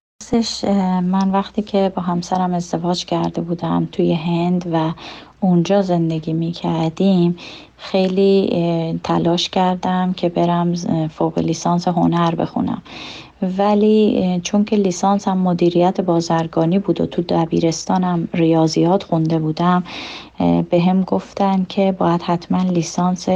من 1.02 1.30
وقتی 1.32 1.62
که 1.62 1.92
با 1.96 2.02
همسرم 2.02 2.54
ازدواج 2.54 3.04
کرده 3.04 3.40
بودم 3.40 3.88
توی 3.92 4.12
هند 4.12 4.70
و 4.72 4.92
اونجا 5.40 5.82
زندگی 5.82 6.32
می 6.32 6.52
کردیم 6.52 7.36
خیلی 7.76 9.00
تلاش 9.04 9.48
کردم 9.48 10.12
که 10.12 10.28
برم 10.28 10.74
فوق 11.08 11.38
لیسانس 11.38 11.88
هنر 11.88 12.34
بخونم. 12.34 12.82
ولی 13.58 14.40
چون 14.42 14.64
که 14.64 14.76
لیسانس 14.76 15.28
هم 15.28 15.38
مدیریت 15.38 16.00
بازرگانی 16.00 16.78
بود 16.78 17.00
و 17.00 17.06
تو 17.06 17.22
دبیرستانم 17.22 18.28
ریاضیات 18.34 19.02
خونده 19.02 19.38
بودم 19.38 19.84
به 20.70 20.80
هم 20.80 21.02
گفتن 21.02 21.66
که 21.68 21.92
باید 21.92 22.22
حتما 22.22 22.62
لیسانس 22.62 23.28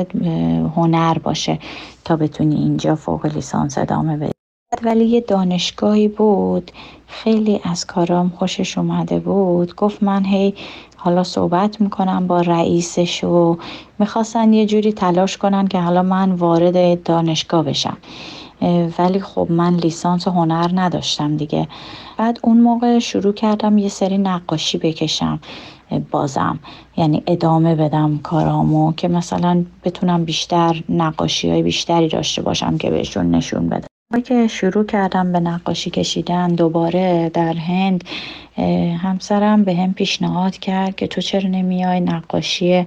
هنر 0.76 1.18
باشه 1.18 1.58
تا 2.04 2.16
بتونی 2.16 2.56
اینجا 2.56 2.94
فوق 2.94 3.26
لیسانس 3.26 3.78
ادامه 3.78 4.16
بدی. 4.16 4.35
ولی 4.84 5.04
یه 5.04 5.20
دانشگاهی 5.20 6.08
بود. 6.08 6.70
خیلی 7.06 7.60
از 7.64 7.86
کارام 7.86 8.32
خوشش 8.38 8.78
اومده 8.78 9.18
بود. 9.18 9.74
گفت 9.74 10.02
من 10.02 10.24
هی 10.24 10.54
حالا 10.96 11.24
صحبت 11.24 11.80
می‌کنم 11.80 12.26
با 12.26 12.40
رئیسش 12.40 13.24
و 13.24 13.58
می‌خواستن 13.98 14.52
یه 14.52 14.66
جوری 14.66 14.92
تلاش 14.92 15.36
کنن 15.36 15.68
که 15.68 15.80
حالا 15.80 16.02
من 16.02 16.32
وارد 16.32 17.02
دانشگاه 17.02 17.64
بشم. 17.64 17.96
ولی 18.98 19.20
خب 19.20 19.46
من 19.50 19.74
لیسانس 19.74 20.28
هنر 20.28 20.70
نداشتم 20.74 21.36
دیگه. 21.36 21.68
بعد 22.16 22.38
اون 22.42 22.60
موقع 22.60 22.98
شروع 22.98 23.32
کردم 23.32 23.78
یه 23.78 23.88
سری 23.88 24.18
نقاشی 24.18 24.78
بکشم 24.78 25.40
بازم. 26.10 26.58
یعنی 26.96 27.22
ادامه 27.26 27.74
بدم 27.74 28.18
کارامو 28.18 28.92
که 28.92 29.08
مثلا 29.08 29.64
بتونم 29.84 30.24
بیشتر 30.24 30.82
نقاشی 30.88 31.50
های 31.50 31.62
بیشتری 31.62 32.08
داشته 32.08 32.42
باشم 32.42 32.78
که 32.78 32.90
بهشون 32.90 33.30
نشون 33.30 33.68
بدم. 33.68 33.95
که 34.24 34.46
شروع 34.46 34.84
کردم 34.84 35.32
به 35.32 35.40
نقاشی 35.40 35.90
کشیدن 35.90 36.48
دوباره 36.48 37.30
در 37.34 37.52
هند 37.52 38.04
همسرم 38.98 39.64
به 39.64 39.74
هم 39.74 39.92
پیشنهاد 39.92 40.56
کرد 40.56 40.96
که 40.96 41.06
تو 41.06 41.20
چرا 41.20 41.48
نمیای 41.48 42.00
نقاشی 42.00 42.86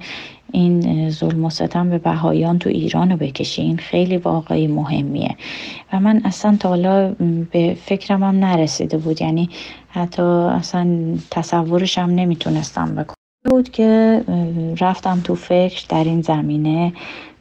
این 0.51 1.09
ظلم 1.09 1.45
و 1.45 1.49
ستم 1.49 1.89
به 1.89 1.97
بهایان 1.97 2.59
تو 2.59 2.69
ایران 2.69 3.11
رو 3.11 3.17
بکشی؟ 3.17 3.61
این 3.61 3.77
خیلی 3.77 4.17
واقعی 4.17 4.67
مهمیه. 4.67 5.35
و 5.93 5.99
من 5.99 6.21
اصلا 6.25 6.57
تا 6.59 6.69
حالا 6.69 7.15
به 7.51 7.77
فکرم 7.85 8.23
هم 8.23 8.35
نرسیده 8.39 8.97
بود. 8.97 9.21
یعنی 9.21 9.49
حتی 9.89 10.21
اصلا 10.21 11.17
تصورشم 11.31 12.01
نمی‌تونستم 12.01 12.95
بکنم. 12.95 13.15
بود 13.49 13.69
که 13.69 14.21
رفتم 14.79 15.21
تو 15.23 15.35
فکر 15.35 15.85
در 15.89 16.03
این 16.03 16.21
زمینه 16.21 16.93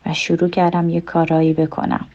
و 0.07 0.15
شروع 0.15 0.49
کردم 0.49 0.89
یه 0.89 1.01
کارایی 1.01 1.53
بکنم. 1.53 2.07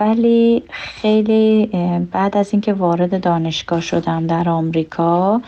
ولی 0.00 0.62
خیلی 0.70 1.66
بعد 2.12 2.36
از 2.36 2.52
اینکه 2.52 2.72
وارد 2.72 3.22
دانشگاه 3.22 3.80
شدم 3.80 4.26
در 4.26 4.48
آمریکا 4.48 5.40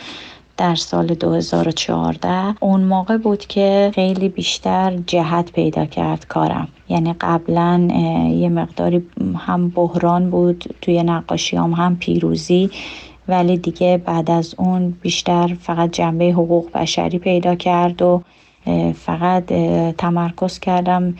در 0.56 0.74
سال 0.74 1.06
2014 1.06 2.54
اون 2.60 2.80
موقع 2.80 3.16
بود 3.16 3.46
که 3.46 3.90
خیلی 3.94 4.28
بیشتر 4.28 4.98
جهت 5.06 5.52
پیدا 5.52 5.86
کرد 5.86 6.26
کارم. 6.26 6.68
یعنی 6.88 7.14
قبلا 7.20 7.88
یه 8.30 8.48
مقداری 8.48 9.06
هم 9.36 9.68
بحران 9.68 10.30
بود 10.30 10.76
توی 10.82 11.02
نقاشی 11.02 11.56
هم, 11.56 11.72
هم 11.72 11.96
پیروزی 11.96 12.70
ولی 13.28 13.56
دیگه 13.56 14.02
بعد 14.04 14.30
از 14.30 14.54
اون 14.58 14.90
بیشتر 14.90 15.56
فقط 15.60 15.90
جنبه 15.90 16.24
حقوق 16.24 16.72
بشری 16.72 17.18
پیدا 17.18 17.54
کرد 17.54 18.02
و 18.02 18.22
فقط 18.94 19.44
تمرکز 19.98 20.58
کردم 20.58 21.14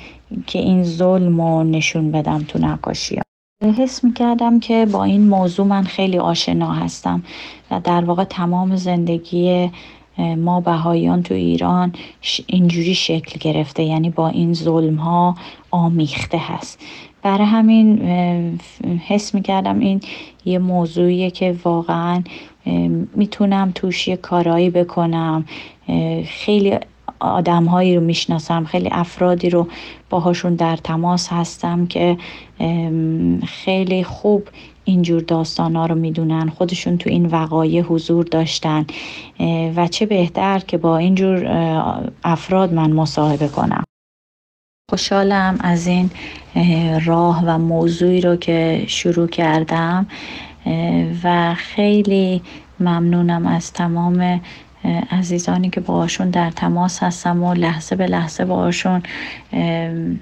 که 0.46 0.58
این 0.58 0.84
ظلم 0.84 1.40
رو 1.40 1.64
نشون 1.64 2.10
بدم 2.10 2.44
تو 2.48 2.58
نقاشی 2.58 3.20
حس 3.78 4.04
می 4.04 4.12
کردم 4.12 4.60
که 4.60 4.86
با 4.92 5.04
این 5.04 5.28
موضوع 5.28 5.66
من 5.66 5.82
خیلی 5.82 6.18
آشنا 6.18 6.72
هستم 6.72 7.22
و 7.70 7.80
در 7.80 8.04
واقع 8.04 8.24
تمام 8.24 8.76
زندگی 8.76 9.70
ما 10.36 10.60
بهاییان 10.60 11.22
تو 11.22 11.34
ایران 11.34 11.92
اینجوری 12.46 12.94
شکل 12.94 13.38
گرفته 13.40 13.82
یعنی 13.82 14.10
با 14.10 14.28
این 14.28 14.54
ظلم 14.54 14.96
ها 14.96 15.34
آمیخته 15.70 16.38
هست. 16.38 16.80
برای 17.22 17.46
همین 17.46 17.98
حس 19.08 19.34
می 19.34 19.42
کردم 19.42 19.78
این 19.78 20.00
یه 20.44 20.58
موضوعیه 20.58 21.30
که 21.30 21.56
واقعا 21.64 22.22
می‌تونم 23.14 23.72
توش 23.74 24.08
یه 24.08 24.16
کارایی 24.16 24.70
بکنم. 24.70 25.44
خیلی 26.26 26.78
آدم 27.20 27.64
هایی 27.64 27.96
رو 27.96 28.00
می‌شناسم 28.00 28.64
خیلی 28.64 28.88
افرادی 28.92 29.50
رو 29.50 29.68
باهاشون 30.10 30.54
در 30.54 30.76
تماس 30.76 31.28
هستم 31.32 31.86
که 31.86 32.18
خیلی 33.46 34.04
خوب 34.04 34.48
اینجور 34.84 35.20
داستان 35.20 35.76
ها 35.76 35.86
رو 35.86 35.94
می‌دونن 35.94 36.48
خودشون 36.48 36.98
تو 36.98 37.10
این 37.10 37.26
وقایع 37.26 37.82
حضور 37.82 38.24
داشتن 38.24 38.86
و 39.76 39.86
چه 39.86 40.06
بهتر 40.06 40.58
که 40.58 40.78
با 40.78 40.98
اینجور 40.98 41.46
افراد 42.24 42.74
من 42.74 42.92
مصاحبه 42.92 43.48
کنم. 43.48 43.84
خوشحالم 44.90 45.56
از 45.60 45.86
این 45.86 46.10
راه 47.04 47.42
و 47.46 47.58
موضوعی 47.58 48.20
رو 48.20 48.36
که 48.36 48.84
شروع 48.86 49.28
کردم 49.28 50.06
و 51.24 51.54
خیلی 51.54 52.42
ممنونم 52.80 53.46
از 53.46 53.72
تمام 53.72 54.40
عزیزانی 55.10 55.70
که 55.70 55.80
باهاشون 55.80 56.30
در 56.30 56.50
تماس 56.50 57.02
هستم 57.02 57.42
و 57.42 57.54
لحظه 57.54 57.96
به 57.96 58.06
لحظه 58.06 58.44
باهاشون 58.44 59.02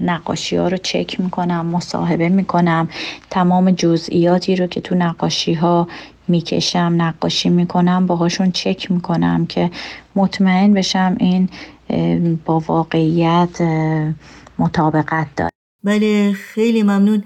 نقاشی 0.01 0.57
ها 0.57 0.69
رو 0.69 0.77
چک 0.77 1.21
می‌کنم 1.21 1.67
مصاحبه 1.67 2.29
می‌کنم. 2.29 2.89
تمام 3.31 3.71
جزئیاتی 3.71 4.57
رو 4.57 4.67
که 4.67 4.81
تو 4.81 4.95
نقاشی 4.95 5.55
ها 5.55 5.89
می‌کشم 6.29 6.95
نقاشی 6.97 7.49
می‌کنم 7.49 8.07
باهاشون 8.07 8.51
چک 8.51 8.91
می‌کنم 8.91 9.47
که 9.47 9.71
مطمئن 10.17 10.75
بشم 10.75 11.17
این 11.21 11.49
با 12.45 12.63
واقعیت 12.67 13.61
مطابقت 14.59 15.27
داره. 15.37 15.51
بله 15.85 16.33
خیلی 16.33 16.83
ممنون. 16.83 17.25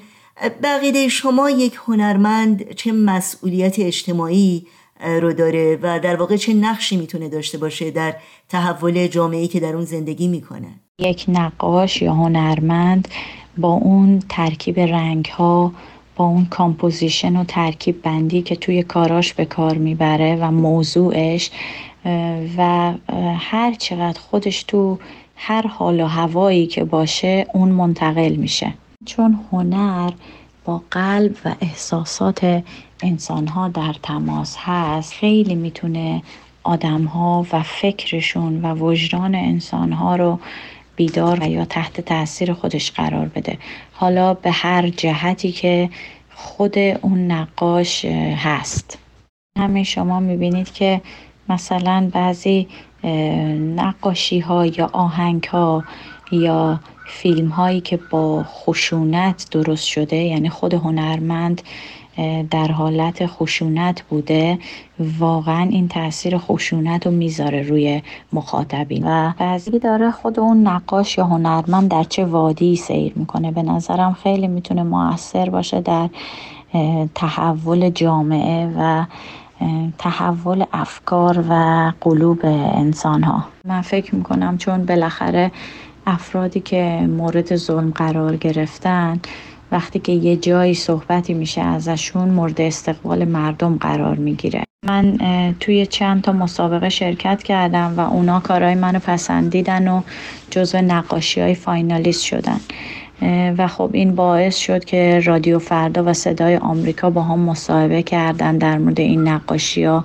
به 0.63 0.76
عقیده 0.76 1.09
شما 1.09 1.51
یک 1.51 1.79
هنرمند 1.87 2.73
چه 2.73 2.93
مسئولیت 2.93 3.79
اجتماعی؟ 3.79 4.67
رو 5.05 5.33
داره 5.33 5.79
و 5.83 6.01
در 6.01 6.17
واقع 6.17 6.37
چه 6.37 6.55
نقشی 6.55 6.97
می‌تونه 6.97 7.29
داشته 7.29 7.59
باشه 7.59 7.91
در 7.91 8.15
تحول 8.49 9.07
جامعه‌ای 9.07 9.49
که 9.49 9.61
در 9.61 9.77
اون 9.77 9.85
زندگی 9.85 10.29
می‌کنه؟ 10.29 10.69
یک 10.99 11.25
نقاش 11.29 12.03
یا 12.03 12.15
هنرمند 12.15 13.09
با 13.59 13.73
اون 13.73 14.23
ترکیب 14.29 14.81
رنگ 14.81 15.25
ها 15.25 15.73
با 16.17 16.25
اون 16.25 16.45
composition 16.45 17.37
و 17.37 17.45
ترکیب 17.45 18.03
بندی 18.03 18.43
که 18.43 18.57
توی 18.57 18.83
کاراش 18.83 19.35
به 19.35 19.45
کار 19.45 19.79
می‌بره 19.79 20.37
و 20.41 20.51
موضوعش 20.51 21.51
و 22.59 22.93
هر 23.39 23.75
چقدر 23.79 24.21
خودش 24.21 24.63
تو 24.63 24.99
هر 25.37 25.67
حال 25.67 26.01
و 26.01 26.07
هوایی 26.07 26.67
که 26.67 26.85
باشه 26.85 27.47
اون 27.55 27.69
منتقل 27.69 28.37
میشه. 28.37 28.75
چون 29.07 29.41
هنر 29.53 30.11
با 30.65 30.83
قلب 30.91 31.37
و 31.45 31.55
احساسات 31.61 32.63
انسان 33.03 33.47
ها 33.47 33.69
در 33.69 33.95
تماس 34.03 34.57
هست. 34.59 35.13
خیلی 35.13 35.55
می‌تونه 35.55 36.23
آدم 36.63 37.05
ها 37.05 37.47
و 37.53 37.63
فکرشون 37.63 38.65
و 38.65 38.75
وجدان 38.75 39.35
انسان 39.35 39.93
ها 39.93 40.17
رو 40.17 40.39
بیدار 40.97 41.39
و 41.41 41.49
یا 41.49 41.65
تحت 41.65 42.01
تاثیر 42.01 42.53
خودش 42.53 42.93
قرار 42.93 43.27
بده. 43.27 43.59
حالا 43.93 44.35
به 44.35 44.51
هر 44.51 44.89
جهتی 44.89 45.53
که 45.53 45.91
خود 46.35 46.79
اون 46.79 47.31
نقاش 47.31 48.05
هست. 48.37 48.99
همین 49.59 49.85
شما 49.85 50.21
می‌بینید 50.21 50.73
که 50.73 51.01
مثلا 51.49 52.11
بعضی 52.13 52.69
نقاشی 53.75 54.41
ها 54.41 54.67
یا 54.67 54.91
آهنگ 54.93 55.45
ها 55.45 55.85
یا 56.33 56.81
فیلم 57.11 57.49
هایی 57.49 57.81
که 57.81 57.99
با 58.11 58.43
خشونت 58.43 59.47
درست 59.51 59.85
شده 59.87 60.17
یعنی 60.17 60.49
خود 60.49 60.75
هنرمند 60.75 61.63
در 62.51 62.69
حالت 62.73 63.27
خشونت 63.27 64.03
بوده 64.03 64.59
واقعا 65.19 65.63
این 65.63 65.89
تاثیر 65.89 66.39
خشونت 66.39 67.07
رو 67.07 67.13
می‌ذاره 67.13 67.63
روی 67.63 68.03
مخاطبین. 68.33 69.05
و 69.07 69.33
بعضی 69.39 69.79
داره 69.79 70.11
خود 70.11 70.41
اون 70.41 70.67
نقاش 70.67 71.19
یا 71.19 71.25
هنرمند 71.25 71.91
در 71.91 72.05
چه 72.05 72.25
وادی 72.25 72.77
سیر 72.77 73.13
می‌کنه. 73.17 73.51
به 73.51 73.63
نظرم 73.63 74.13
خیلی 74.23 74.47
می‌تونه 74.47 74.83
موثر 74.83 75.51
باشه 75.51 75.81
در 75.81 76.09
تحول 77.15 77.91
جامعه 77.91 78.75
و 78.79 79.05
تحول 79.99 80.65
افکار 80.73 81.45
و 81.49 81.93
قلوب 82.01 82.41
انسان 82.45 83.23
ها 83.23 83.45
من 83.65 83.81
فکر 83.81 84.15
می‌کنم 84.15 84.59
چون 84.59 84.87
بالاخره 84.87 85.51
افرادی 86.07 86.61
که 86.61 87.07
مورد 87.09 87.57
ظلم 87.57 87.91
قرار 87.91 88.37
گرفتن 88.37 89.21
وقتی 89.73 89.99
که 89.99 90.13
یه 90.13 90.37
جایی 90.37 90.75
صحبتی 90.75 91.35
میشه 91.35 91.61
ازشون 91.61 92.29
مورد 92.29 92.61
استقبال 92.61 93.25
مردم 93.25 93.77
قرار 93.77 94.17
می‌گیره. 94.17 94.65
من 94.87 95.19
توی 95.61 95.87
چند 95.87 96.23
تا 96.23 96.33
مسابقه 96.33 96.89
شرکت 96.89 97.43
کردم 97.43 97.95
و 97.97 98.01
اونا 98.01 98.41
کارهای 98.41 98.75
منو 98.75 98.99
پسندیدن 98.99 99.89
و 99.89 100.03
جزو 100.51 100.79
نقاشی 100.79 101.41
های 101.41 101.55
فاینالیست 101.55 102.23
شدن. 102.23 102.61
و 103.59 103.67
خب 103.67 103.91
این 103.93 104.15
باعث 104.15 104.57
شد 104.57 104.85
که 104.85 105.21
رادیو 105.25 105.59
فردا 105.59 106.05
و 106.05 106.13
صدای 106.13 106.57
آمریکا 106.57 107.11
با 107.11 107.23
هم 107.23 107.39
مصاحبه 107.39 108.03
کردن 108.03 108.59
در 108.59 108.79
مورد 108.79 109.01
این 109.01 109.29
نقاشی 109.29 109.85
ها. 109.85 110.05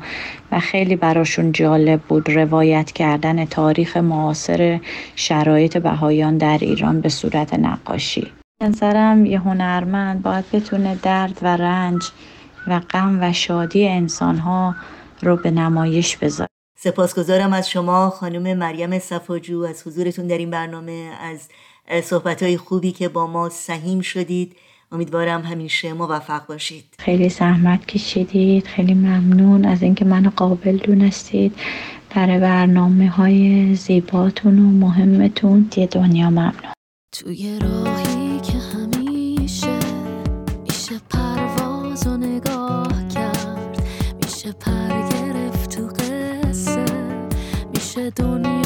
و 0.51 0.59
خیلی 0.59 0.95
براشون 0.95 1.51
جالب 1.51 2.01
بود 2.01 2.29
روایت 2.29 2.91
کردن 2.91 3.45
تاریخ 3.45 3.97
معاصر 3.97 4.79
شرایط 5.15 5.77
بهایان 5.77 6.37
در 6.37 6.57
ایران 6.61 7.01
به 7.01 7.09
صورت 7.09 7.53
نقاشی. 7.53 8.31
نظرم 8.61 9.25
یه 9.25 9.39
هنرمند 9.39 10.21
باید 10.21 10.45
بتونه 10.53 10.95
درد 11.03 11.39
و 11.41 11.47
رنج 11.47 12.03
و 12.67 12.79
غم 12.79 13.17
و 13.21 13.33
شادی 13.33 13.87
انسانها 13.87 14.75
رو 15.21 15.35
به 15.35 15.51
نمایش 15.51 16.17
بذاره. 16.17 16.49
سپاسگزارم 16.77 17.53
از 17.53 17.69
شما 17.69 18.09
خانم 18.09 18.57
مریم 18.57 18.99
صفاجو 18.99 19.61
از 19.61 19.87
حضورتون 19.87 20.27
در 20.27 20.37
این 20.37 20.49
برنامه 20.49 21.11
از 21.21 21.49
صحبت 22.03 22.55
خوبی 22.55 22.91
که 22.91 23.09
با 23.09 23.27
ما 23.27 23.49
سهیم 23.49 24.01
شدید. 24.01 24.55
امیدوارم 24.91 25.41
همیشه 25.41 25.93
موفق 25.93 26.45
باشید. 26.45 26.85
خیلی 26.99 27.29
زحمت 27.29 27.85
کشیدید. 27.85 28.67
خیلی 28.67 28.93
ممنون 28.93 29.65
از 29.65 29.81
اینکه 29.83 30.05
منو 30.05 30.29
قابل 30.35 30.77
دونستید. 30.77 31.55
برای 32.15 32.39
برنامه 32.39 33.09
های 33.09 33.75
زیباتون 33.75 34.59
و 34.59 34.85
مهمتون 34.85 35.69
یه 35.77 35.87
دنیا 35.87 36.29
ممنون. 36.29 36.73
توی 37.11 37.59
راهی 37.59 38.39
که 38.39 38.57
همیشه 38.57 39.79
میشه 40.63 40.95
پرواز 41.09 42.07
و 42.07 42.17
نگاه 42.17 43.07
کرد 43.15 43.83
میشه 44.23 44.51
پر 44.51 45.09
گرفت 45.09 45.75
تو 45.75 45.87
قصه 45.87 46.85
میشه 47.73 48.09
دنیا 48.09 48.64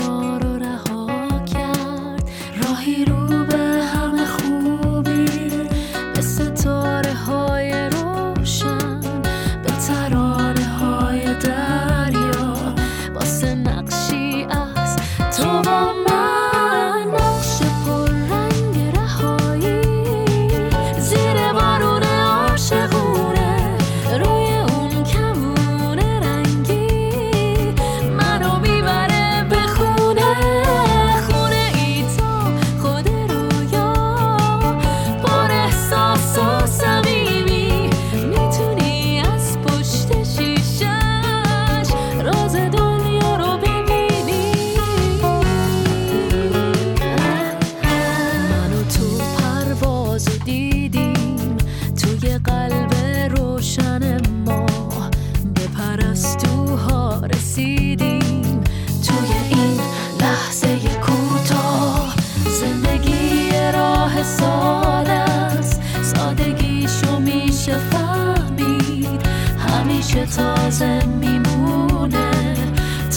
همیشه 70.00 70.26
تازه 70.26 71.06
میمونه 71.06 72.54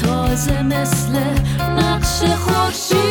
تازه 0.03 0.63
مثل 0.63 1.19
نقش 1.61 2.23
خورشید. 2.23 3.02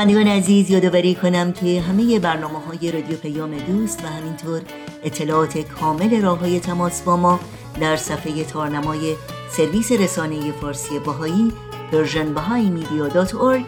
شنوندگان 0.00 0.28
عزیز 0.28 0.70
یادآوری 0.70 1.14
کنم 1.14 1.52
که 1.52 1.80
همه 1.80 2.18
برنامه 2.18 2.58
های 2.58 2.92
رادیو 2.92 3.16
پیام 3.16 3.58
دوست 3.58 4.04
و 4.04 4.06
همینطور 4.06 4.62
اطلاعات 5.04 5.58
کامل 5.58 6.22
راه 6.22 6.38
های 6.38 6.60
تماس 6.60 7.02
با 7.02 7.16
ما 7.16 7.40
در 7.80 7.96
صفحه 7.96 8.44
تارنمای 8.44 9.14
سرویس 9.50 9.92
رسانه 9.92 10.52
فارسی 10.52 10.98
باهایی 10.98 11.52
persianbahaimedia.org 11.92 13.62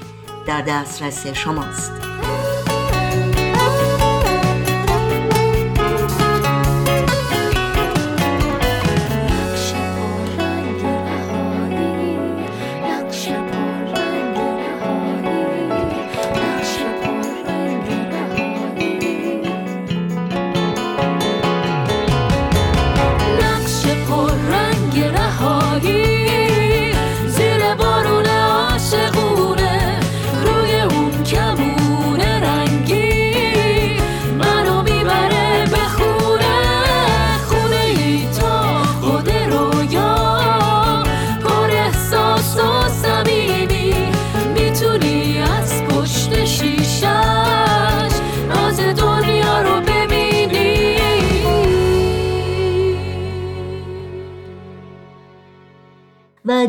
در 0.47 0.63
دسترس 0.63 1.27
شماست. 1.27 1.93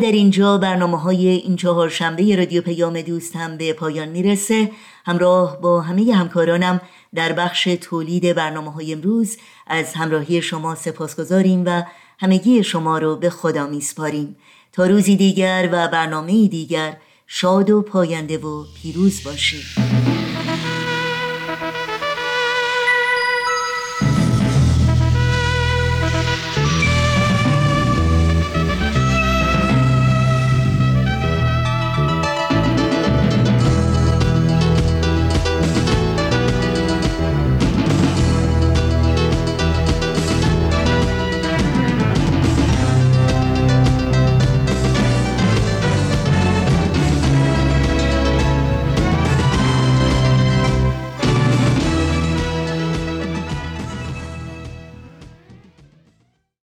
در 0.04 0.12
اینجا 0.12 0.58
برنامه 0.58 1.00
های 1.00 1.28
این 1.28 1.56
چهار 1.56 1.90
شنبه 1.90 2.36
رادیو 2.36 2.62
پیام 2.62 3.02
دوست 3.02 3.36
هم 3.36 3.58
به 3.58 3.74
پایان 3.74 4.10
می‌رسه. 4.10 4.72
همراه 5.06 5.62
با 5.62 5.82
همه 5.82 6.14
همکارانم 6.14 6.82
در 7.16 7.34
بخش 7.34 7.64
تولید 7.64 8.34
برنامه 8.34 8.72
های 8.72 8.94
امروز 8.94 9.38
از 9.68 9.94
همراهی 9.94 10.42
شما 10.42 10.76
سپاسگزاریم 10.76 11.64
و 11.66 11.84
همگی 12.20 12.64
شما 12.64 12.98
رو 12.98 13.16
به 13.16 13.30
خدا 13.30 13.68
میسپاریم. 13.68 14.36
تا 14.72 14.86
روزی 14.86 15.16
دیگر 15.16 15.70
و 15.72 15.88
برنامه 15.88 16.48
دیگر 16.48 16.98
شاد 17.28 17.70
و 17.70 17.82
پاینده 17.82 18.38
و 18.38 18.64
پیروز 18.82 19.24
باشید. 19.24 19.93